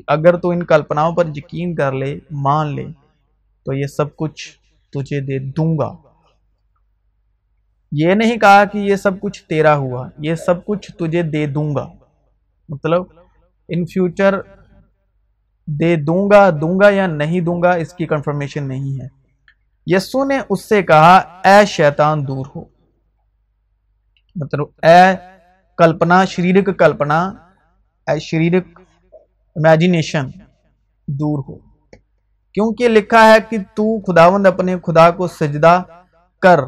اگر 0.06 0.36
تو 0.36 0.50
ان 0.50 0.64
کلپناؤں 0.64 1.16
پر 1.16 1.26
یقین 1.26 1.74
کر 1.74 1.92
لے، 1.92 2.18
مان 2.30 2.74
لے، 2.74 2.86
تو 3.64 3.72
یہ 3.72 3.86
سب 3.86 4.16
کچھ 4.16 4.58
تجھے 4.92 5.20
دے 5.20 5.38
دوں 5.38 5.78
گا۔ 5.78 5.96
یہ 7.92 8.14
نہیں 8.14 8.36
کہا 8.36 8.64
کہ 8.64 8.78
یہ 8.78 8.96
سب 8.96 9.20
کچھ 9.20 9.44
تیرا 9.44 9.76
ہوا، 9.76 10.08
یہ 10.18 10.34
سب 10.34 10.64
کچھ 10.64 10.92
تجھے 10.92 11.22
دے 11.22 11.46
دوں 11.46 11.74
گا۔ 11.74 11.92
مطلب 12.68 13.02
ان 13.68 13.86
فیوچر 13.86 14.40
دے 15.66 15.96
دوں 15.96 16.30
گا 16.30 16.50
دوں 16.50 16.80
گا 16.80 16.90
یا 16.90 17.06
نہیں 17.06 17.40
دوں 17.40 17.62
گا، 17.62 17.70
اس 17.70 17.92
کی 17.92 18.06
کنفرمیشن 18.06 18.68
نہیں 18.68 19.00
ہے۔ 19.00 19.06
یسو 19.86 20.24
نے 20.24 20.38
اس 20.48 20.68
سے 20.68 20.82
کہا، 20.82 21.16
اے 21.16 21.66
شیطان 21.66 22.26
دور 22.26 22.46
ہو۔ 22.56 22.64
مطلب 24.36 24.66
اے 24.82 25.16
کلپنا، 25.76 26.24
شریرک 26.24 26.78
کلپنا، 26.78 27.26
اے 28.06 28.18
شریرک 28.18 28.80
امیجینیشن 29.56 30.28
دور 31.08 31.38
ہو۔ 31.48 31.58
کیونکہ 32.54 32.88
لکھا 32.88 33.32
ہے 33.32 33.36
کہ 33.50 33.58
تو 33.74 34.00
خداوند 34.00 34.46
اپنے 34.46 34.76
خدا 34.86 35.10
کو 35.10 35.26
سجدہ 35.26 35.82
کر 36.42 36.60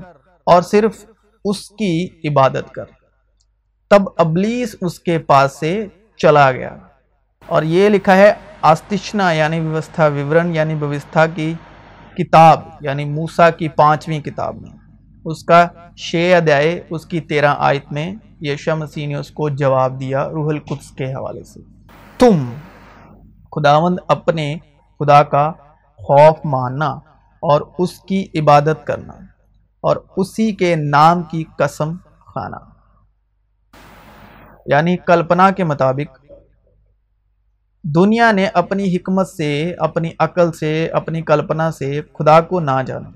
اور 0.47 0.63
صرف 0.63 1.05
اس 1.45 1.69
کی 1.71 2.09
عبادت 2.29 2.73
کر۔ 2.73 2.85
تب 3.91 4.03
ابلیس 4.19 4.77
اس 4.81 5.01
کے 5.01 5.19
پاس 5.19 5.53
سے 5.61 5.87
چلا 6.17 6.53
گیا۔ 6.53 6.77
اور 7.47 7.63
یہ 7.63 7.89
لکھا 7.89 8.17
ہے 8.17 8.33
آستشنا 8.63 9.33
یعنی 9.33 9.61
ویوستھا، 9.61 10.07
وورن 10.07 10.55
یعنی 10.55 10.75
بوستھا 10.75 11.27
کی 11.27 11.55
کتاب 12.19 12.61
یعنی 12.81 13.05
موسا 13.05 13.51
کی 13.51 13.69
پانچویں 13.69 14.21
کتاب 14.21 14.57
میں۔ 14.57 14.71
اس 15.25 15.45
کا 15.45 15.69
شے 15.97 16.37
ادائے 16.37 16.83
اس 16.91 17.07
کی 17.07 17.21
تیرہ 17.21 17.55
آیت 17.59 17.93
میں 17.93 18.15
یشا 18.41 18.75
مسیح 18.75 19.07
نے 19.07 19.15
اس 19.15 19.31
کو 19.31 19.49
جواب 19.49 20.01
دیا 20.01 20.29
روح 20.29 20.49
القدس 20.49 20.91
کے 20.91 21.05
حوالے 21.05 21.45
سے۔ 21.45 21.61
تم 22.19 22.51
خداوند 23.57 23.99
اپنے 24.09 24.57
خدا 24.99 25.23
کا 25.23 25.53
خوف 25.97 26.39
ماننا 26.45 26.89
اور 27.43 27.61
اس 27.79 28.01
کی 28.01 28.27
عبادت 28.35 28.87
کرنا 28.87 29.13
اور 29.81 29.97
اسی 30.17 30.53
کے 30.53 30.77
نام 30.77 31.23
کی 31.23 31.45
قسم 31.59 31.97
کھانا۔ 31.97 32.59
یعنی 34.67 34.97
کلپنا 34.97 35.51
کے 35.51 35.65
مطابق، 35.65 36.33
دنیا 37.85 38.33
نے 38.33 38.47
اپنی 38.55 38.97
حکمت 38.97 39.29
سے، 39.29 39.75
اپنی 39.79 40.11
عقل 40.19 40.53
سے، 40.53 40.87
اپنی 40.87 41.23
کلپنا 41.23 41.71
سے 41.71 42.01
خدا 42.19 42.41
کو 42.41 42.61
نہ 42.61 42.83
جانا۔ 42.87 43.11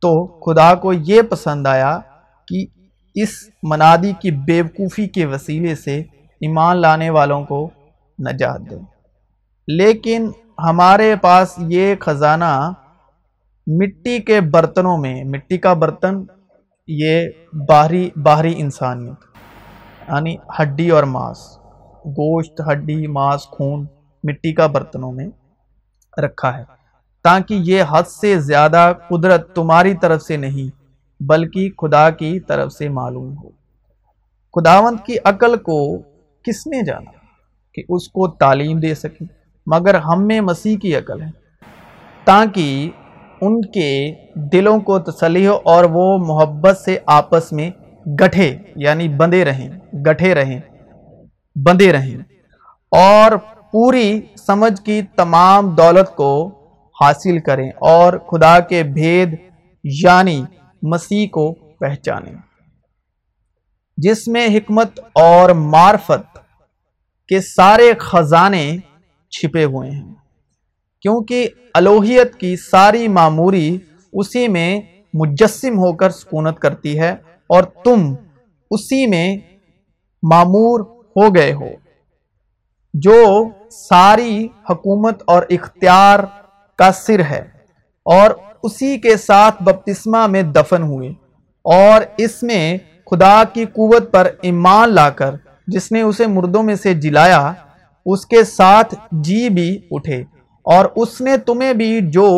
تو 0.00 0.26
خدا 0.26 0.74
کو 0.74 0.92
یہ 0.92 1.22
پسند 1.22 1.66
آیا 1.66 2.00
کہ 2.48 2.66
اس 3.14 3.28
منادی 3.62 4.12
کی 4.12 4.30
بیوقوفی 4.30 5.08
کے 5.08 5.26
وسیلے 5.26 5.74
سے 5.74 6.00
ایمان 6.40 6.76
لانے 6.76 7.10
والوں 7.10 7.44
کو 7.44 7.70
نجات 8.18 8.60
دے۔ 8.70 8.97
لیکن 9.68 10.30
ہمارے 10.58 11.14
پاس 11.22 11.54
یہ 11.58 11.94
خزانہ 12.00 12.72
مٹی 13.66 14.18
کے 14.18 14.40
برتنوں 14.40 14.98
میں، 14.98 15.24
مٹی 15.24 15.58
کا 15.58 15.72
برتن، 15.72 16.24
یہ 16.88 17.28
باہری 17.68 18.10
باہری 18.22 18.54
انسانیت 18.56 19.24
یعنی 20.08 20.36
ہڈی 20.60 20.90
اور 20.90 21.02
ماس، 21.02 21.58
گوشت، 22.06 22.60
ہڈی، 22.72 23.06
ماس، 23.06 23.42
خون 23.42 23.86
مٹی 24.24 24.52
کا 24.52 24.66
برتنوں 24.66 25.12
میں 25.12 25.28
رکھا 26.18 26.58
ہے۔ 26.58 26.64
تاکہ 27.24 27.54
یہ 27.54 27.82
حد 27.90 28.02
سے 28.02 28.40
زیادہ 28.40 28.92
قدرت 29.08 29.54
تمہاری 29.54 29.94
طرف 29.94 30.22
سے 30.22 30.36
نہیں، 30.36 30.82
بلکہ 31.22 31.70
خدا 31.70 32.10
کی 32.10 32.40
طرف 32.40 32.72
سے 32.72 32.88
معلوم 32.88 33.36
ہو۔ 33.38 33.48
خداوند 34.54 34.96
کی 35.06 35.16
عقل 35.24 35.56
کو 35.58 35.98
کس 36.42 36.66
نے 36.66 36.82
جانا 36.82 37.10
کہ 37.74 37.82
اس 37.88 38.08
کو 38.08 38.28
تعلیم 38.28 38.78
دے 38.78 38.94
سکے؟ 38.94 39.37
مگر 39.72 39.94
ہم 39.94 40.26
میں 40.26 40.40
مسیح 40.40 40.76
کی 40.78 40.96
عقل 40.96 41.22
ہے، 41.22 41.26
تاکہ 42.24 42.90
ان 43.40 43.60
کے 43.60 44.14
دلوں 44.34 44.80
کو 44.80 44.98
تسلی 44.98 45.46
ہو 45.46 45.58
اور 45.64 45.84
وہ 45.84 46.18
محبت 46.18 46.78
سے 46.78 46.98
آپس 47.06 47.52
میں 47.52 47.70
گٹھے 48.20 48.58
یعنی 48.76 49.08
بندے 49.08 49.44
رہیں، 49.44 49.68
گٹھے 49.94 50.34
رہیں، 50.34 50.60
بندے 51.56 51.92
رہیں۔ 51.92 52.16
اور 52.90 53.32
پوری 53.72 54.20
سمجھ 54.46 54.84
کی 54.84 55.02
تمام 55.16 55.74
دولت 55.74 56.16
کو 56.16 56.50
حاصل 57.00 57.38
کریں 57.38 57.70
اور 57.70 58.12
خدا 58.12 58.60
کے 58.60 58.82
بھید 58.82 59.36
یعنی 59.84 60.44
مسیح 60.82 61.28
کو 61.32 61.52
پہچانیں۔ 61.52 62.34
جس 63.96 64.28
میں 64.28 64.46
حکمت 64.46 65.00
اور 65.12 65.50
معرفت 65.50 66.38
کے 67.28 67.40
سارے 67.40 67.92
خزانے 67.98 68.76
چھپے 69.30 69.64
ہوئے 69.64 69.90
ہیں۔ 69.90 70.14
کیونکہ 71.02 71.48
الوہیت 71.74 72.34
کی 72.34 72.56
ساری 72.56 73.08
معموری 73.08 73.78
اسی 74.12 74.48
میں 74.48 74.80
مجسم 75.14 75.78
ہو 75.78 75.92
کر 75.92 76.10
سکونت 76.10 76.58
کرتی 76.58 76.98
ہے 77.00 77.10
اور 77.46 77.62
تم 77.62 78.14
اسی 78.70 79.06
میں 79.06 79.36
معمور 80.22 80.80
ہو 81.16 81.34
گئے 81.34 81.52
ہو۔ 81.52 81.68
جو 82.94 83.44
ساری 83.70 84.48
حکومت 84.70 85.22
اور 85.26 85.42
اختیار 85.50 86.18
کا 86.78 86.92
سر 86.92 87.20
ہے 87.30 87.40
اور 88.04 88.30
اسی 88.62 88.98
کے 88.98 89.16
ساتھ 89.16 89.62
بپتسمہ 89.62 90.26
میں 90.26 90.42
دفن 90.42 90.82
ہوئے 90.82 91.08
اور 91.64 92.00
اس 92.16 92.42
میں 92.42 92.78
خدا 93.10 93.44
کی 93.52 93.64
قوت 93.64 94.12
پر 94.12 94.30
ایمان 94.42 94.94
لا 94.94 95.10
کر 95.10 95.34
جس 95.66 95.92
نے 95.92 96.00
اسے 96.02 96.26
مردوں 96.26 96.62
میں 96.62 96.74
سے 96.74 96.94
جلایا 96.94 97.52
اس 98.08 98.26
کے 98.26 98.44
ساتھ 98.44 98.94
جی 99.12 99.48
بھی 99.48 99.68
اٹھے 99.90 100.22
اور 100.66 100.84
اس 100.96 101.20
نے 101.20 101.36
تمہیں 101.36 101.72
بھی 101.72 102.00
جو 102.10 102.28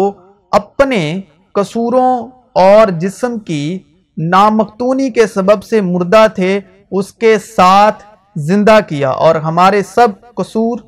اپنے 0.52 1.20
قصوروں 1.54 2.28
اور 2.52 2.88
جسم 2.88 3.38
کی 3.38 3.78
نامختونی 4.16 5.10
کے 5.10 5.26
سبب 5.26 5.64
سے 5.64 5.80
مردہ 5.80 6.26
تھے، 6.34 6.60
اس 6.92 7.12
کے 7.12 7.38
ساتھ 7.38 8.02
زندہ 8.36 8.78
کیا 8.88 9.10
اور 9.10 9.34
ہمارے 9.34 9.82
سب 9.82 10.08
قصور 10.34 10.78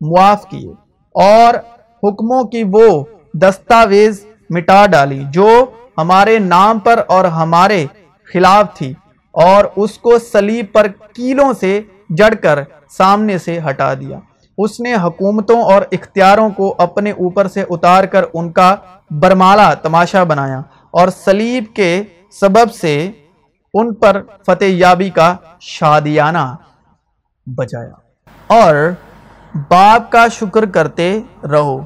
معاف 0.00 0.48
کیے 0.48 0.70
اور 1.14 1.54
حکموں 2.02 2.42
کی 2.44 2.62
وہ 2.72 3.04
دستاویز 3.34 4.24
مٹا 4.50 4.86
ڈالی 4.86 5.22
جو 5.32 5.64
ہمارے 5.98 6.38
نام 6.38 6.78
پر 6.78 7.02
اور 7.06 7.24
ہمارے 7.24 7.86
خلاف 8.32 8.74
تھی 8.74 8.92
اور 9.34 9.64
اس 9.76 9.98
کو 9.98 10.18
سلیب 10.18 10.66
پر 10.72 10.86
کیلوں 11.12 11.52
سے 11.52 11.80
جڑ 12.10 12.34
کر 12.34 12.62
سامنے 12.90 13.38
سے 13.38 13.58
ہٹا 13.68 13.94
دیا۔ 13.94 14.18
اس 14.58 14.80
نے 14.80 14.94
حکومتوں 14.94 15.62
اور 15.62 15.82
اختیاروں 15.92 16.50
کو 16.50 16.74
اپنے 16.78 17.10
اوپر 17.10 17.48
سے 17.48 17.64
اتار 17.70 18.04
کر 18.04 18.24
ان 18.34 18.52
کا 18.52 18.76
برمالا 19.10 19.74
تماشا 19.74 20.24
بنایا 20.24 20.58
اور 20.90 21.08
سلیب 21.08 21.64
کے 21.74 22.02
سبب 22.40 22.72
سے 22.72 23.10
ان 23.74 23.94
پر 23.94 24.22
فتح 24.46 24.64
یابی 24.64 25.10
کا 25.10 25.36
شادیانہ 25.60 26.54
بجایا۔ 27.46 27.92
اور 28.46 28.74
باپ 29.68 30.12
کا 30.12 30.28
شکر 30.28 30.66
کرتے 30.66 31.20
رہو، 31.52 31.84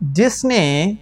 جس 0.00 0.44
نے 0.44 0.92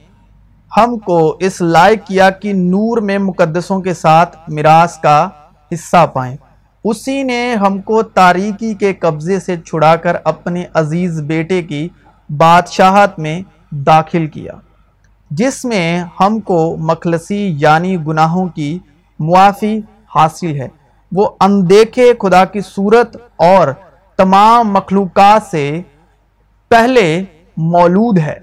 ہم 0.77 0.99
کو 0.99 1.37
اس 1.41 1.61
لائق 1.61 2.07
کیا 2.07 2.31
کہ 2.31 2.53
نور 2.53 2.99
میں 2.99 3.19
مقدسوں 3.19 3.81
کے 3.81 3.95
ساتھ 3.95 4.37
میراث 4.49 4.99
کا 4.99 5.29
حصہ 5.75 6.07
پائیں۔ 6.13 6.37
اسی 6.91 7.23
نے 7.23 7.55
ہم 7.55 7.81
کو 7.81 8.03
تاریکی 8.03 8.75
کے 8.75 8.93
قبضے 8.95 9.39
سے 9.41 9.57
چھڑا 9.57 9.95
کر 9.97 10.17
اپنے 10.25 10.65
عزیز 10.75 11.21
بیٹے 11.23 11.63
کی 11.63 11.89
بادشاہت 12.31 13.19
میں 13.19 13.41
داخل 13.87 14.27
کیا، 14.27 14.53
جس 15.31 15.65
میں 15.65 16.05
ہم 16.21 16.39
کو 16.41 16.77
مخلصی 16.81 17.41
یعنی 17.59 17.97
گناہوں 18.07 18.47
کی 18.49 18.79
معافی 19.21 19.77
حاصل 20.15 20.61
ہے۔ 20.61 20.69
وہ 21.13 21.29
اندیکھے 21.41 22.13
خدا 22.21 22.45
کی 22.45 22.61
صورت 22.61 23.17
اور 23.37 23.69
تمام 24.19 24.73
مخلوقات 24.73 25.51
سے 25.51 25.81
پہلے 26.71 27.23
مولود 27.57 28.19
ہے، 28.19 28.39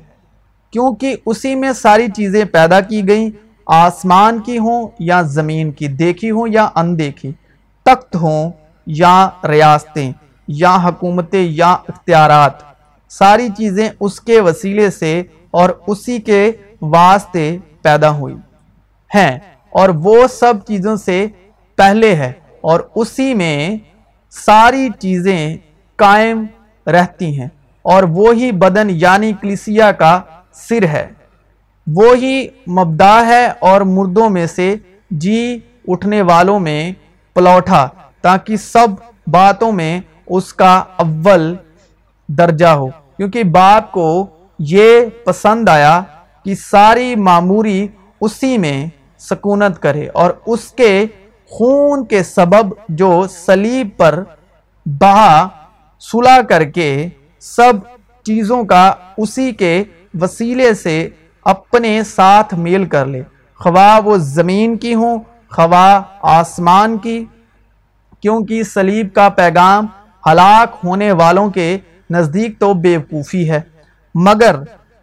کیونکہ 0.74 1.16
اسی 1.26 1.56
میں 1.56 1.72
ساری 1.74 2.08
چیزیں 2.16 2.44
پیدا 2.46 2.80
کی 2.82 3.08
گئیں، 3.08 3.30
آسمان 3.68 4.40
کی 4.40 4.58
ہوں 4.58 4.88
یا 5.00 5.22
زمین 5.22 5.72
کی، 5.72 5.88
دیکھی 5.88 6.32
ہوں 6.32 6.48
یا 6.48 6.68
اندیکھی۔ 6.76 7.32
تخت 7.86 8.16
ہوں 8.16 8.52
یا 8.88 9.30
ریاستیں 9.50 10.12
یا 10.48 10.76
حکومتیں 10.84 11.48
یا 11.52 11.72
اختیارات، 11.88 12.52
ساری 13.10 13.48
چیزیں 13.58 13.90
اس 14.00 14.20
کے 14.22 14.40
وسیلے 14.40 14.90
سے 14.90 15.24
اور 15.52 15.70
اسی 15.88 16.20
کے 16.22 16.52
واسطے 16.82 17.58
پیدا 17.82 18.10
ہوئی 18.10 18.36
ہیں 19.16 19.40
اور 19.70 19.90
وہ 19.90 20.28
سب 20.28 20.54
چیزوں 20.68 20.96
سے 20.96 21.28
پہلے 21.78 22.16
ہے 22.16 22.32
اور 22.62 22.80
اسی 22.96 23.34
میں 23.34 23.78
ساری 24.30 24.88
چیزیں 25.00 25.58
قائم 25.96 26.46
رہتی 26.88 27.40
ہیں 27.40 27.48
اور 27.86 28.04
وہی 28.04 28.52
بدن 28.52 28.88
یعنی 28.90 29.32
کلیسیا 29.42 29.92
کا 29.92 30.20
سر 30.54 30.84
ہے۔ 30.84 31.08
وہی 31.88 32.48
مبدا 32.68 33.26
ہے 33.26 33.46
اور 33.60 33.82
مردوں 33.82 34.30
میں 34.30 34.46
سے 34.48 34.76
جی 35.12 35.60
اٹھنے 35.88 36.22
والوں 36.22 36.60
میں 36.60 36.92
پلوٹا 37.36 37.88
تاکہ 38.22 38.58
سب 38.58 38.88
باتوں 39.28 39.72
میں 39.72 40.02
اس 40.28 40.54
کا 40.54 40.84
اول 40.96 41.56
درجہ 42.28 42.66
ہو۔ 42.66 42.88
کیونکہ 42.88 43.44
باپ 43.44 43.92
کو 43.92 44.26
یہ 44.60 45.06
پسند 45.26 45.70
آیا 45.70 46.02
کہ 46.46 46.56
ساری 46.56 47.16
معموری 47.16 47.88
اسی 48.22 48.58
میں 48.58 48.88
سکونت 49.20 49.82
کرے 49.82 50.08
اور 50.08 50.32
اس 50.46 50.72
کے 50.72 51.06
خون 51.50 52.06
کے 52.06 52.24
سبب 52.24 52.74
جو 52.90 53.24
سلیب 53.46 53.90
پر 53.98 54.24
بہا، 54.86 55.48
صلح 56.00 56.42
کر 56.50 56.64
کے 56.64 57.08
سب 57.40 57.74
چیزوں 58.24 58.64
کا 58.64 58.94
اسی 59.18 59.52
کے 59.52 59.84
وسیلے 60.22 60.74
سے 60.74 61.10
اپنے 61.44 62.04
ساتھ 62.04 62.54
میل 62.54 62.86
کر 62.86 63.06
لے۔ 63.06 63.22
خواہ 63.56 64.00
وہ 64.08 64.18
زمین 64.18 64.78
کی 64.78 64.94
ہوں 64.96 65.20
خواہ 65.56 66.02
آسمان 66.22 66.98
کی، 66.98 67.26
کیونکہ 68.22 68.64
سلیب 68.64 69.08
کا 69.14 69.30
پیغام 69.30 69.86
ہلاک 70.32 70.76
ہونے 70.84 71.12
والوں 71.12 71.50
کے 71.50 71.78
نزدیک 72.10 72.60
تو 72.60 72.74
بے 72.74 72.98
وقوفی 72.98 73.50
ہے، 73.50 73.62
مگر 74.16 74.56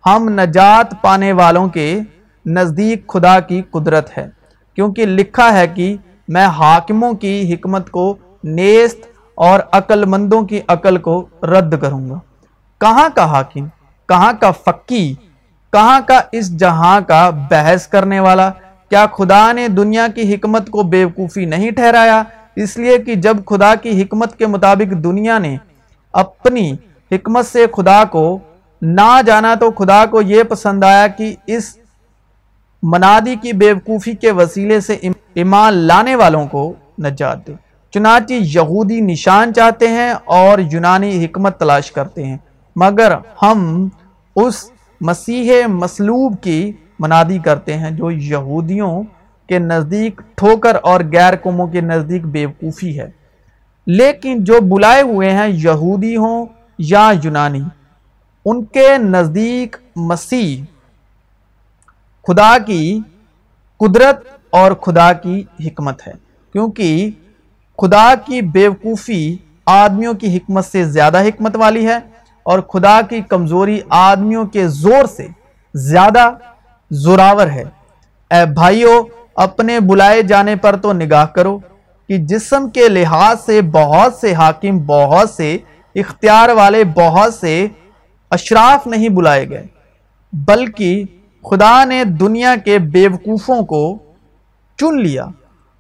ہم 0.06 0.28
نجات 0.28 1.02
پانے 1.02 1.32
والوں 1.32 1.68
کے 1.68 2.00
نزدیک 2.46 3.06
خدا 3.08 3.40
کی 3.40 3.62
قدرت 3.70 4.18
ہے۔ 4.18 4.30
کیونکہ 4.74 5.06
لکھا 5.06 5.52
ہے 5.52 5.68
کہ 5.68 5.96
میں 6.28 6.46
حاکموں 6.46 7.12
کی 7.12 7.54
حکمت 7.54 7.90
کو 7.90 8.16
نیست 8.44 9.04
اور 9.34 9.60
عقل 9.72 10.04
مندوں 10.04 10.42
کی 10.42 10.60
عقل 10.68 10.96
کو 10.96 11.26
رد 11.42 11.80
کروں 11.80 12.10
گا۔ 12.10 12.18
کہاں 12.80 13.08
کا 13.14 13.24
حاکم؟ 13.24 13.66
کہاں 14.08 14.32
کا 14.40 14.50
فقی؟ 14.50 15.14
کہاں 15.72 16.00
کا 16.06 16.20
اس 16.32 16.56
جہاں 16.56 17.00
کا 17.00 17.30
بحث 17.30 17.86
کرنے 17.86 18.20
والا؟ 18.20 18.50
کیا 18.92 19.06
خدا 19.12 19.52
نے 19.52 19.68
دنیا 19.68 20.06
کی 20.14 20.34
حکمت 20.34 20.68
کو 20.70 20.82
بیوقوفی 20.82 21.44
نہیں 21.44 21.70
ٹھہرایا؟ 21.70 22.22
اس 22.56 22.76
لیے 22.76 22.98
کہ 22.98 23.14
جب 23.14 23.36
خدا 23.46 23.74
کی 23.74 24.02
حکمت 24.02 24.36
کے 24.38 24.46
مطابق 24.46 24.92
دنیا 25.04 25.38
نے 25.38 25.56
اپنی 26.14 26.72
حکمت 27.10 27.46
سے 27.46 27.64
خدا 27.72 28.04
کو 28.04 28.38
نہ 28.82 29.20
جانا 29.26 29.54
تو 29.54 29.70
خدا 29.70 30.04
کو 30.06 30.22
یہ 30.22 30.42
پسند 30.42 30.84
آیا 30.84 31.06
کہ 31.06 31.34
اس 31.46 31.76
منادی 32.82 33.36
کی 33.42 33.52
بیوقوفی 33.52 34.12
کے 34.12 34.30
وسیلے 34.30 34.80
سے 34.80 34.98
ایمان 35.34 35.74
لانے 35.74 36.14
والوں 36.14 36.46
کو 36.46 36.72
نجات 36.98 37.46
دے۔ 37.46 37.54
چنانچہ 37.90 38.34
یہودی 38.34 39.00
نشان 39.00 39.54
چاہتے 39.54 39.88
ہیں 39.88 40.12
اور 40.24 40.58
یونانی 40.72 41.24
حکمت 41.24 41.58
تلاش 41.58 41.90
کرتے 41.92 42.26
ہیں، 42.26 42.36
مگر 42.76 43.12
ہم 43.42 43.88
اس 44.36 44.64
مسیح 45.00 45.66
مسلوب 45.68 46.40
کی 46.42 46.72
منادی 46.98 47.38
کرتے 47.38 47.76
ہیں 47.76 47.90
جو 47.90 48.10
یہودیوں 48.10 49.02
کے 49.48 49.58
نزدیک 49.58 50.20
ٹھوکر 50.34 50.76
اور 50.82 51.00
غیر 51.00 51.36
قوموں 51.36 51.66
کے 51.66 51.80
نزدیک 51.80 52.26
بیوقوفی 52.26 53.00
ہے۔ 53.00 53.10
لیکن 53.86 54.44
جو 54.44 54.60
بلائے 54.60 55.02
ہوئے 55.02 55.30
ہیں 55.30 55.48
یہودی 55.48 56.16
ہوں 56.16 56.46
یا 56.78 57.12
یونانی، 57.22 57.62
ان 58.44 58.64
کے 58.64 58.98
نزدیک 58.98 59.76
مسیح، 59.96 60.64
خدا 62.28 62.58
کی 62.66 63.00
قدرت 63.78 64.24
اور 64.50 64.72
خدا 64.72 65.12
کی 65.12 65.44
حکمت 65.66 66.06
ہے۔ 66.06 66.12
کیونکہ 66.52 67.10
خدا 67.78 68.14
کی 68.26 68.42
بیوقوفی 68.42 69.36
آدمیوں 69.66 70.14
کی 70.14 70.36
حکمت 70.36 70.64
سے 70.64 70.84
زیادہ 70.84 71.22
حکمت 71.22 71.56
والی 71.56 71.86
ہے 71.86 71.98
اور 72.42 72.58
خدا 72.58 73.00
کی 73.10 73.20
کمزوری 73.20 73.80
آدمیوں 73.88 74.44
کے 74.44 74.68
زور 74.68 75.04
سے 75.04 75.26
زیادہ 75.74 76.30
زوراور 76.92 77.46
ہے۔ 77.46 77.64
اے 78.30 78.46
بھائیو، 78.46 79.02
اپنے 79.34 79.80
بلائے 79.80 80.22
جانے 80.22 80.56
پر 80.56 80.76
تو 80.76 80.92
نگاہ 80.92 81.26
کرو 81.26 81.58
کہ 82.08 82.18
جسم 82.18 82.70
کے 82.70 82.88
لحاظ 82.88 83.36
سے 83.46 83.62
بہت 83.62 84.14
سے 84.14 84.34
حاکم 84.34 84.78
بہت 84.86 85.30
سے، 85.30 85.58
اختیار 85.94 86.48
والے 86.48 86.84
بہت 86.84 87.34
سے 87.34 87.66
اشراف 88.30 88.86
نہیں 88.86 89.08
بلائے 89.08 89.48
گئے۔ 89.48 89.66
بلکہ 90.32 91.04
خدا 91.50 91.84
نے 91.84 92.04
دنیا 92.04 92.54
کے 92.64 92.78
بیوقوفوں 92.78 93.62
کو 93.62 93.98
چن 94.76 95.02
لیا 95.02 95.26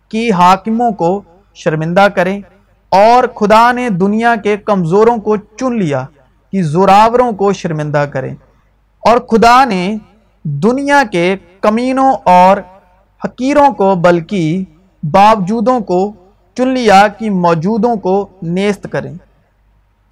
کہ 0.08 0.32
حاکموں 0.32 0.90
کو 0.90 1.22
شرمندہ 1.54 2.06
کریں 2.14 2.40
اور 2.88 3.24
خدا 3.34 3.72
نے 3.72 3.88
دنیا 3.88 4.34
کے 4.36 4.56
کمزوروں 4.56 5.16
کو 5.16 5.36
چن 5.36 5.78
لیا 5.78 6.06
کہ 6.52 6.62
زوراوروں 6.62 7.32
کو 7.32 7.52
شرمندہ 7.52 8.06
کریں۔ 8.12 8.34
اور 9.00 9.18
خدا 9.18 9.64
نے 9.64 9.96
دنیا 10.44 11.02
کے 11.12 11.36
کمینوں 11.60 12.12
اور 12.24 12.56
حقیروں 13.24 13.70
کو، 13.74 13.94
بلکہ 13.94 14.64
باوجودوں 15.02 15.80
کو 15.80 16.12
چن 16.56 16.68
لیا 16.68 17.06
کہ 17.08 17.30
موجودوں 17.30 17.96
کو 17.96 18.26
نیست 18.42 18.86
کریں، 18.90 19.12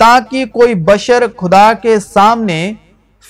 تاکہ 0.01 0.45
کوئی 0.47 0.75
بشر 0.75 1.25
خدا 1.37 1.73
کے 1.73 2.01
سامنے 2.01 2.73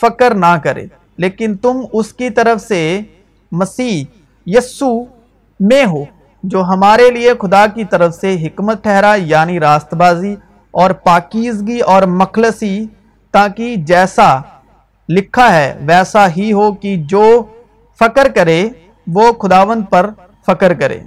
فکر 0.00 0.34
نہ 0.34 0.56
کرے۔ 0.62 0.86
لیکن 1.16 1.56
تم 1.56 1.80
اس 1.92 2.12
کی 2.12 2.30
طرف 2.30 2.60
سے 2.62 3.00
مسیح 3.52 4.04
یسو 4.46 4.92
میں 5.60 5.84
ہو، 5.84 6.04
جو 6.42 6.62
ہمارے 6.64 7.10
لیے 7.10 7.32
خدا 7.40 7.66
کی 7.66 7.84
طرف 7.84 8.14
سے 8.14 8.34
حکمت 8.42 8.82
ٹھہرا 8.82 9.14
یعنی 9.14 9.60
راست 9.60 9.94
بازی 9.94 10.34
اور 10.70 10.90
پاکیزگی 10.90 11.80
اور 11.80 12.02
مخلصی، 12.02 12.84
تاکہ 13.30 13.76
جیسا 13.76 14.40
لکھا 15.10 15.56
ہے، 15.56 15.78
ویسا 15.80 16.28
ہی 16.28 16.52
ہو 16.52 16.72
کہ 16.72 16.96
جو 16.96 17.42
فکر 18.00 18.28
کرے، 18.28 18.68
وہ 19.06 19.32
خداون 19.32 19.82
پر 19.82 20.10
فکر 20.46 20.74
کرے۔ 20.74 20.98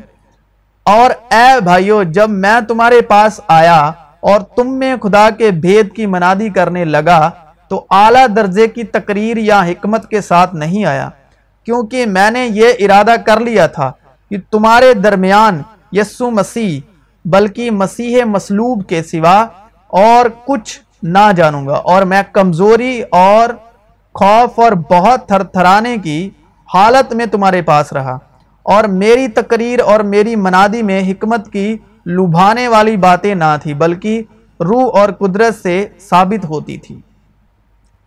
اور 0.84 1.34
اے 1.34 1.62
بھائیو، 1.63 2.04
جب 2.04 2.30
میں 2.30 2.62
تمہارے 2.68 3.02
پاس 3.02 3.39
آیا 3.48 3.92
اور 4.20 4.39
تم 4.39 4.74
میں 4.74 4.96
خدا 5.04 5.30
کے 5.30 5.52
بھید 5.52 5.96
کی 5.96 6.06
منادی 6.06 6.50
کرنے 6.50 6.86
لگا، 6.86 7.30
تو 7.68 7.86
اعلیٰ 7.89 8.26
درجے 8.36 8.68
کی 8.68 8.84
تقریر 8.84 9.38
یا 9.38 9.66
حکمت 9.66 10.10
کے 10.10 10.22
ساتھ 10.22 10.56
نہیں 10.56 10.86
آیا، 10.86 11.10
کیونکہ 11.66 12.06
میں 12.06 12.32
نے 12.32 12.48
یہ 12.52 12.70
ارادہ 12.80 13.16
کر 13.26 13.39
لیا 13.39 13.68
تھا 13.68 13.92
کہ 14.30 14.38
تمہارے 14.52 14.94
درمیان 14.94 15.62
یسو 15.92 16.32
مسیح، 16.32 16.80
بلکہ 17.26 17.72
مسیح 17.72 18.24
مسلوب 18.24 18.88
کے 18.88 19.04
سوا 19.04 19.48
اور 19.88 20.26
کچھ 20.46 20.80
نہ 21.04 21.32
جانوں 21.36 21.68
گا۔ 21.68 21.74
اور 21.74 22.02
میں 22.02 22.24
کمزوری 22.32 23.04
اور 23.12 23.50
خوف 24.13 24.60
اور 24.60 24.71
بہت 24.71 25.28
تھر 25.28 25.43
تھرانے 25.43 25.97
کی 25.97 26.30
حالت 26.73 27.13
میں 27.13 27.26
تمہارے 27.26 27.62
پاس 27.62 27.93
رہا 27.93 28.17
اور 28.63 28.84
میری 28.84 29.28
تقریر 29.28 29.80
اور 29.80 29.99
میری 29.99 30.36
منادی 30.36 30.82
میں 30.82 31.12
حکمت 31.12 31.52
کی 31.52 31.78
لبھانے 32.06 32.67
والی 32.67 32.97
باتیں 32.97 33.36
نہ 33.36 33.56
تھی، 33.62 33.73
بلکہ 33.73 34.21
روح 34.60 34.99
اور 34.99 35.10
قدرت 35.10 35.56
سے 35.56 35.88
ثابت 35.99 36.45
ہوتی 36.45 36.78
تھی۔ 36.78 36.99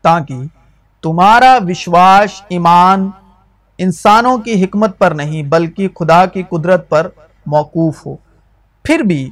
تاکہ 0.03 0.39
تمہارا 1.03 1.59
وشواس 1.69 2.43
ایمان 2.49 3.11
انسانوں 3.79 4.39
کی 4.39 4.65
حکمت 4.65 4.99
پر 4.99 5.11
نہیں، 5.11 5.43
بلکہ 5.43 5.89
خدا 5.89 6.27
کی 6.27 6.43
قدرت 6.43 6.89
پر 6.89 7.09
موقوف 7.47 8.07
ہو۔ 8.07 8.17
پھر 8.85 8.99
بھی 8.99 9.31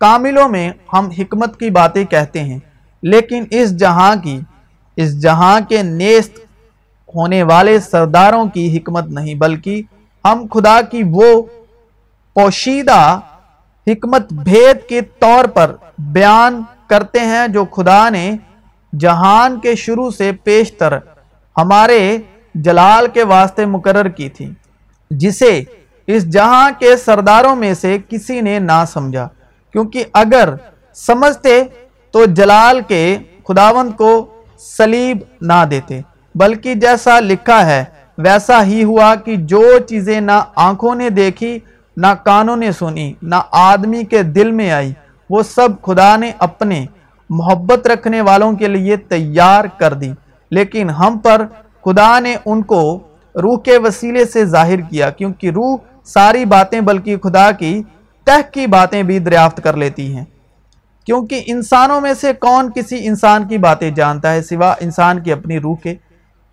کاملوں 0.00 0.48
میں 0.48 0.70
ہم 0.92 1.08
حکمت 1.18 1.58
کی 1.58 1.70
باتیں 1.70 2.04
کہتے 2.04 2.40
ہیں، 2.40 2.58
لیکن 3.02 3.44
اس 3.50 3.76
جہاں 3.76 4.14
کی 4.22 4.40
اس 5.02 5.20
جہاں 5.20 5.58
کے 5.68 5.82
نیست 5.82 6.38
ہونے 7.14 7.42
والے 7.42 7.78
سرداروں 7.80 8.44
کی 8.46 8.76
حکمت 8.76 9.06
نہیں، 9.08 9.34
بلکہ 9.34 9.82
ہم 10.24 10.46
خدا 10.52 10.80
کی 10.90 11.02
وہ 11.10 11.30
پوشیدہ 12.36 13.18
حکمت 13.86 14.32
بھید 14.44 14.88
کے 14.88 15.00
طور 15.18 15.44
پر 15.44 15.74
بیان 15.98 16.62
کرتے 16.86 17.20
ہیں 17.20 17.46
جو 17.48 17.64
خدا 17.64 18.08
نے 18.10 18.30
جہان 18.92 19.58
کے 19.60 19.74
شروع 19.76 20.10
سے 20.10 20.30
پیشتر 20.44 20.96
ہمارے 21.56 22.00
جلال 22.54 23.06
کے 23.14 23.22
واسطے 23.24 23.64
مقرر 23.66 24.08
کی 24.08 24.28
تھی، 24.28 24.50
جسے 25.10 25.52
اس 26.08 26.28
جہاں 26.32 26.70
کے 26.78 26.96
سرداروں 26.96 27.54
میں 27.56 27.72
سے 27.74 27.96
کسی 28.08 28.40
نے 28.40 28.58
نہ 28.58 28.82
سمجھا۔ 28.92 29.26
کیونکہ 29.74 30.04
اگر 30.12 30.54
سمجھتے 30.96 31.62
تو 32.14 32.24
جلال 32.36 32.80
کے 32.88 33.02
خداوند 33.48 33.96
کو 33.96 34.10
سلیب 34.60 35.18
نہ 35.40 35.64
دیتے۔ 35.70 36.00
بلکہ 36.34 36.74
جیسا 36.74 37.20
لکھا 37.20 37.66
ہے، 37.66 37.84
ویسا 38.18 38.64
ہی 38.64 38.84
ہوا 38.84 39.14
کہ 39.14 39.36
جو 39.36 39.78
چیزیں 39.88 40.20
نہ 40.20 40.40
آنکھوں 40.54 40.94
نے 40.94 41.10
دیکھی، 41.10 41.58
نہ 41.96 42.06
کانوں 42.24 42.56
نے 42.56 42.72
سنی، 42.72 43.12
نہ 43.22 43.34
آدمی 43.50 44.04
کے 44.04 44.22
دل 44.22 44.50
میں 44.50 44.70
آئی، 44.70 44.92
وہ 45.30 45.42
سب 45.42 45.68
خدا 45.82 46.16
نے 46.16 46.32
اپنے 46.38 46.86
محبت 47.30 47.86
رکھنے 47.86 48.20
والوں 48.20 48.52
کے 48.52 48.68
لیے 48.68 48.96
تیار 48.96 49.64
کر 49.64 49.94
دی۔ 49.94 50.12
لیکن 50.50 50.90
ہم 50.90 51.18
پر 51.18 51.46
خدا 51.84 52.20
نے 52.20 52.36
ان 52.44 52.62
کو 52.62 52.98
روح 53.34 53.58
کے 53.58 53.78
وسیلے 53.78 54.24
سے 54.24 54.44
ظاہر 54.44 54.80
کیا، 54.80 55.10
کیونکہ 55.10 55.50
روح 55.50 55.76
ساری 56.04 56.44
باتیں، 56.44 56.80
بلکہ 56.80 57.16
خدا 57.16 57.50
کی 57.50 57.82
تہ 58.24 58.40
کی 58.52 58.66
باتیں 58.66 59.02
بھی 59.02 59.18
دریافت 59.18 59.60
کر 59.64 59.76
لیتی 59.76 60.16
ہیں۔ 60.16 60.24
کیونکہ 61.06 61.42
انسانوں 61.46 62.00
میں 62.00 62.14
سے 62.14 62.32
کون 62.32 62.70
کسی 62.74 63.06
انسان 63.06 63.48
کی 63.48 63.58
باتیں 63.58 63.90
جانتا 63.90 64.32
ہے 64.32 64.42
سوا 64.42 64.74
انسان 64.80 65.22
کی 65.22 65.32
اپنی 65.32 65.60
روح 65.60 65.76
کے؟ 65.76 65.94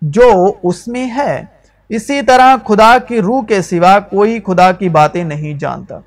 جو 0.02 0.52
اس 0.62 0.88
میں 0.88 1.10
ہے، 1.16 1.44
اسی 1.88 2.22
طرح 2.22 2.56
خدا 2.68 2.98
کی 2.98 3.20
روح 3.20 3.44
کے 3.44 3.62
سوا 3.62 4.00
کوئی 4.00 4.40
خدا 4.46 4.72
کی 4.72 4.88
باتیں 4.88 5.24
نہیں 5.24 5.54
جانتا۔ 5.54 5.98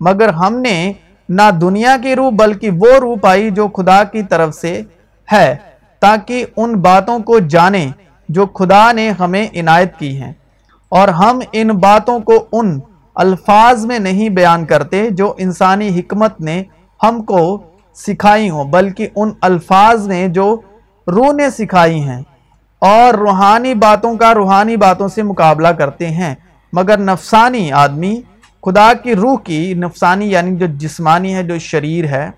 مگر 0.00 0.28
ہم 0.28 0.58
نے 0.58 0.92
نہ 1.28 1.50
دنیا 1.60 1.96
کی 2.02 2.16
روح، 2.16 2.30
بلکہ 2.30 2.70
وہ 2.70 2.92
روح 3.00 3.16
پائی 3.22 3.50
جو 3.50 3.68
خدا 3.68 4.04
کی 4.04 4.22
طرف 4.22 4.54
سے 4.54 4.82
ہے، 5.32 5.56
تاکہ 6.00 6.44
ان 6.56 6.72
باتوں 6.72 7.18
کو 7.18 7.38
جانیں 7.38 7.88
جو 8.28 8.46
خدا 8.46 8.92
نے 8.92 9.10
ہمیں 9.10 9.46
عنایت 9.54 9.96
کی 9.96 10.22
ہیں۔ 10.22 10.32
اور 10.88 11.08
ہم 11.08 11.40
ان 11.52 11.68
باتوں 11.68 12.20
کو 12.20 12.46
ان 12.52 12.80
الفاظ 13.14 13.86
میں 13.86 13.98
نہیں 13.98 14.28
بیان 14.28 14.64
کرتے 14.64 15.10
جو 15.10 15.34
انسانی 15.38 16.00
حکمت 16.00 16.40
نے 16.40 16.62
ہم 17.02 17.22
کو 17.22 17.62
سکھائی 17.94 18.50
ہوں، 18.50 18.64
بلکہ 18.64 19.08
ان 19.16 19.30
الفاظ 19.40 20.08
نے 20.08 20.28
جو 20.28 20.60
روح 21.06 21.32
نے 21.32 21.50
سکھائی 21.50 22.00
ہیں 22.00 22.22
اور 22.78 23.14
روحانی 23.14 23.74
باتوں 23.74 24.16
کا 24.16 24.34
روحانی 24.34 24.76
باتوں 24.76 25.08
سے 25.08 25.22
مقابلہ 25.22 25.68
کرتے 25.68 26.08
ہیں۔ 26.08 26.34
مگر 26.72 26.98
نفسانی 26.98 27.72
آدمی، 27.72 28.20
خدا 28.62 28.92
کی 29.02 29.14
روح 29.14 29.38
کی 29.38 29.74
نفسانی 29.74 30.30
یعنی 30.30 30.56
جو 30.56 30.66
جسمانی 30.66 31.34
ہے، 31.34 31.42
جو 31.42 31.58
شریر 31.58 32.04
ہے، 32.04 32.30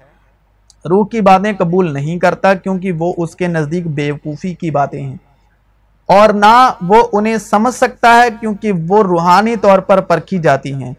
روح 0.90 1.06
کی 1.06 1.20
باتیں 1.20 1.52
قبول 1.58 1.92
نہیں 1.92 2.18
کرتا 2.18 2.54
کیونکہ 2.54 2.92
وہ 2.92 3.12
اس 3.16 3.36
کے 3.36 3.46
نزدیک 3.46 3.86
بیوقوفی 3.86 4.54
کی 4.54 4.70
باتیں 4.70 5.06
ہیں۔ 5.06 5.16
اور 6.06 6.28
نہ 6.28 6.72
وہ 6.80 7.02
انہیں 7.12 7.36
سمجھ 7.36 7.74
سکتا 7.74 8.22
ہے 8.22 8.28
کیونکہ 8.40 8.72
وہ 8.88 9.02
روحانی 9.02 9.56
طور 9.56 9.78
پر 9.78 10.00
پرکھی 10.00 10.38
جاتی 10.38 10.74
ہیں۔ 10.74 10.92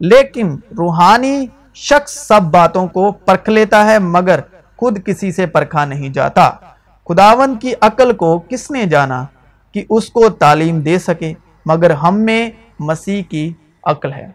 لیکن 0.00 0.56
روحانی 0.78 1.46
شخص 1.74 2.26
سب 2.28 2.42
باتوں 2.42 2.88
کو 2.88 3.12
پرکھ 3.12 3.50
لیتا 3.50 3.84
ہے 3.84 3.98
مگر 3.98 4.40
خود 4.76 4.98
کسی 5.06 5.32
سے 5.32 5.46
پرکھا 5.46 5.84
نہیں 5.84 6.08
جاتا۔ 6.08 6.50
خداون 7.08 7.58
کی 7.58 7.72
عقل 7.80 8.12
کو 8.12 8.38
کس 8.38 8.70
نے 8.70 8.86
جانا 8.86 9.24
کہ 9.74 9.84
اس 9.90 10.10
کو 10.10 10.28
تعلیم 10.28 10.80
دے 10.80 10.98
سکے؟ 10.98 11.32
مگر 11.66 11.90
ہم 11.90 12.20
میں 12.20 12.50
مسیح 12.78 13.22
کی 13.22 13.52
عقل 13.84 14.12
ہے۔ 14.12 14.32